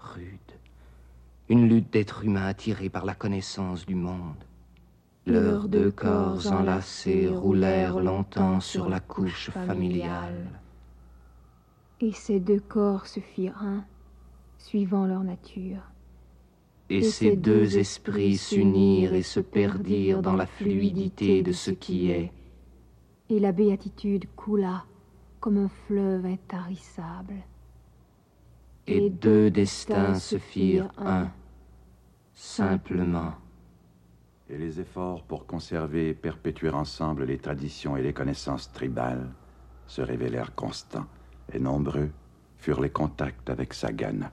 rude, 0.00 0.58
une 1.48 1.68
lutte 1.68 1.92
d'êtres 1.92 2.24
humains 2.24 2.48
attirés 2.48 2.90
par 2.90 3.04
la 3.04 3.14
connaissance 3.14 3.86
du 3.86 3.94
monde. 3.94 4.42
Leurs 5.24 5.68
deux 5.68 5.92
corps 5.92 6.44
enlacés 6.50 7.28
roulèrent 7.28 8.00
longtemps 8.00 8.58
sur 8.58 8.88
la 8.88 8.98
couche 8.98 9.50
familiale. 9.50 10.48
Et 12.00 12.12
ces 12.12 12.40
deux 12.40 12.60
corps 12.60 13.06
se 13.06 13.20
firent 13.20 13.62
un, 13.62 13.84
suivant 14.58 15.06
leur 15.06 15.24
nature. 15.24 15.80
Et 16.90 17.02
ces 17.02 17.36
deux 17.36 17.78
esprits 17.78 18.36
s'unirent 18.36 19.14
et 19.14 19.22
se 19.22 19.40
perdirent 19.40 20.22
dans 20.22 20.36
la 20.36 20.46
fluidité 20.46 21.42
de 21.42 21.52
ce 21.52 21.70
qui 21.70 22.10
est. 22.10 22.32
Et 23.28 23.40
la 23.40 23.52
béatitude 23.52 24.26
coula 24.36 24.84
comme 25.40 25.56
un 25.56 25.70
fleuve 25.86 26.26
intarissable. 26.26 27.34
Et 28.86 29.10
deux 29.10 29.50
destins 29.50 30.14
se 30.14 30.38
firent 30.38 30.92
un, 30.98 31.28
simplement. 32.34 33.34
Et 34.48 34.58
les 34.58 34.78
efforts 34.78 35.24
pour 35.24 35.46
conserver 35.46 36.10
et 36.10 36.14
perpétuer 36.14 36.70
ensemble 36.70 37.24
les 37.24 37.38
traditions 37.38 37.96
et 37.96 38.02
les 38.02 38.12
connaissances 38.12 38.70
tribales 38.70 39.28
se 39.88 40.02
révélèrent 40.02 40.54
constants 40.54 41.06
et 41.52 41.58
nombreux 41.58 42.10
furent 42.56 42.80
les 42.80 42.90
contacts 42.90 43.50
avec 43.50 43.74
Sagan. 43.74 44.30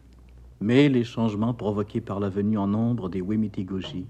Mais 0.61 0.89
les 0.89 1.03
changements 1.03 1.53
provoqués 1.53 2.01
par 2.01 2.19
la 2.19 2.29
venue 2.29 2.57
en 2.57 2.67
nombre 2.67 3.09
des 3.09 3.21
Wemitigoji 3.21 4.07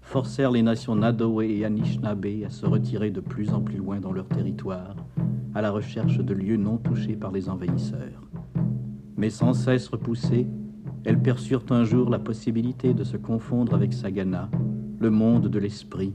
forcèrent 0.00 0.50
les 0.50 0.62
nations 0.62 0.96
Nadoe 0.96 1.42
et 1.42 1.64
Anishinaabe 1.64 2.26
à 2.44 2.50
se 2.50 2.66
retirer 2.66 3.10
de 3.10 3.20
plus 3.20 3.50
en 3.50 3.60
plus 3.60 3.78
loin 3.78 4.00
dans 4.00 4.12
leur 4.12 4.26
territoire, 4.26 4.96
à 5.54 5.62
la 5.62 5.70
recherche 5.70 6.18
de 6.18 6.34
lieux 6.34 6.56
non 6.56 6.76
touchés 6.76 7.16
par 7.16 7.30
les 7.30 7.48
envahisseurs. 7.48 8.20
Mais 9.16 9.30
sans 9.30 9.52
cesse 9.52 9.88
repoussées, 9.88 10.46
elles 11.04 11.20
perçurent 11.20 11.64
un 11.70 11.84
jour 11.84 12.10
la 12.10 12.18
possibilité 12.18 12.94
de 12.94 13.04
se 13.04 13.16
confondre 13.16 13.74
avec 13.74 13.92
Sagana, 13.92 14.50
le 14.98 15.10
monde 15.10 15.48
de 15.48 15.58
l'esprit, 15.58 16.14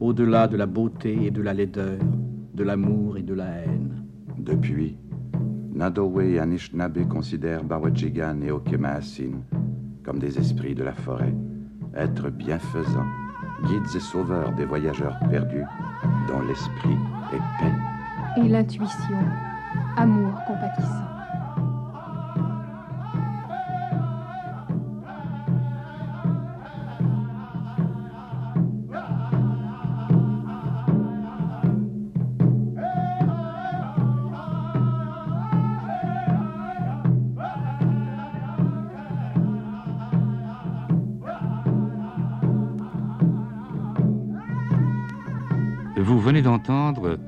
au-delà 0.00 0.48
de 0.48 0.56
la 0.56 0.66
beauté 0.66 1.26
et 1.26 1.30
de 1.30 1.42
la 1.42 1.54
laideur, 1.54 1.98
de 2.54 2.64
l'amour 2.64 3.16
et 3.16 3.22
de 3.22 3.34
la 3.34 3.46
haine. 3.46 4.04
Depuis, 4.38 4.96
Nadowe 5.74 6.20
et 6.22 6.38
Anishinaabe 6.38 7.08
considèrent 7.08 7.64
Bawajigan 7.64 8.40
et 8.42 8.52
Okemaasin 8.52 9.42
comme 10.04 10.18
des 10.18 10.38
esprits 10.38 10.74
de 10.74 10.84
la 10.84 10.92
forêt, 10.92 11.34
êtres 11.96 12.30
bienfaisants, 12.30 13.08
guides 13.64 13.96
et 13.96 14.00
sauveurs 14.00 14.52
des 14.52 14.66
voyageurs 14.66 15.18
perdus, 15.30 15.64
dont 16.28 16.40
l'esprit 16.46 16.96
est 17.32 17.38
paix. 17.58 18.42
Et 18.44 18.48
l'intuition, 18.48 19.18
amour 19.96 20.34
compatissant. 20.46 21.23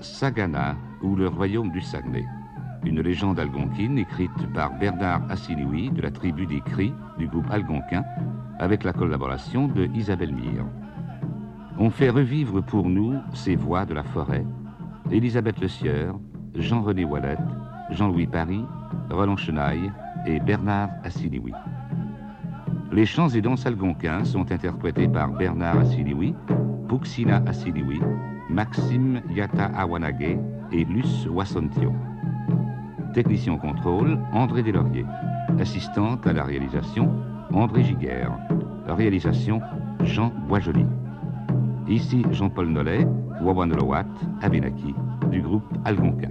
Sagana 0.00 0.76
ou 1.02 1.14
le 1.14 1.28
royaume 1.28 1.70
du 1.70 1.82
Saguenay, 1.82 2.24
une 2.84 3.02
légende 3.02 3.38
algonquine 3.38 3.98
écrite 3.98 4.52
par 4.54 4.72
Bernard 4.78 5.22
Assiniwi 5.28 5.90
de 5.90 6.00
la 6.00 6.10
tribu 6.10 6.46
des 6.46 6.62
Cris 6.62 6.94
du 7.18 7.26
groupe 7.28 7.50
algonquin 7.50 8.02
avec 8.58 8.82
la 8.82 8.94
collaboration 8.94 9.68
de 9.68 9.90
Isabelle 9.94 10.32
Mire. 10.32 10.64
On 11.78 11.90
fait 11.90 12.08
revivre 12.08 12.62
pour 12.62 12.88
nous 12.88 13.16
ces 13.34 13.56
voix 13.56 13.84
de 13.84 13.92
la 13.92 14.02
forêt, 14.04 14.46
Elisabeth 15.10 15.60
Le 15.60 15.68
Sieur, 15.68 16.18
Jean-René 16.54 17.04
Wallet, 17.04 17.38
Jean-Louis 17.90 18.26
Paris, 18.26 18.64
Roland 19.10 19.36
Chenaille 19.36 19.92
et 20.26 20.40
Bernard 20.40 20.88
Assiniwi. 21.04 21.52
Les 22.90 23.04
chants 23.04 23.28
et 23.28 23.42
danses 23.42 23.66
algonquins 23.66 24.24
sont 24.24 24.50
interprétés 24.50 25.08
par 25.08 25.28
Bernard 25.28 25.78
Assiniwi, 25.80 26.34
Puxina 26.88 27.42
Assiniwi, 27.46 28.00
Maxime 28.56 29.20
Yata 29.28 29.66
Awanage 29.76 30.38
et 30.72 30.84
Luce 30.86 31.26
Wassontio. 31.30 31.92
Technicien 33.12 33.58
contrôle, 33.58 34.18
André 34.32 34.62
Deslauriers. 34.62 35.04
Assistante 35.60 36.26
à 36.26 36.32
la 36.32 36.44
réalisation, 36.44 37.12
André 37.52 37.84
Giguère. 37.84 38.32
Réalisation, 38.88 39.60
Jean 40.04 40.32
Boisjoli. 40.48 40.86
Ici 41.86 42.24
Jean-Paul 42.30 42.68
Nollet, 42.68 43.06
Wawanolowat, 43.42 44.06
Abenaki, 44.40 44.94
du 45.30 45.42
groupe 45.42 45.70
Algonquin. 45.84 46.30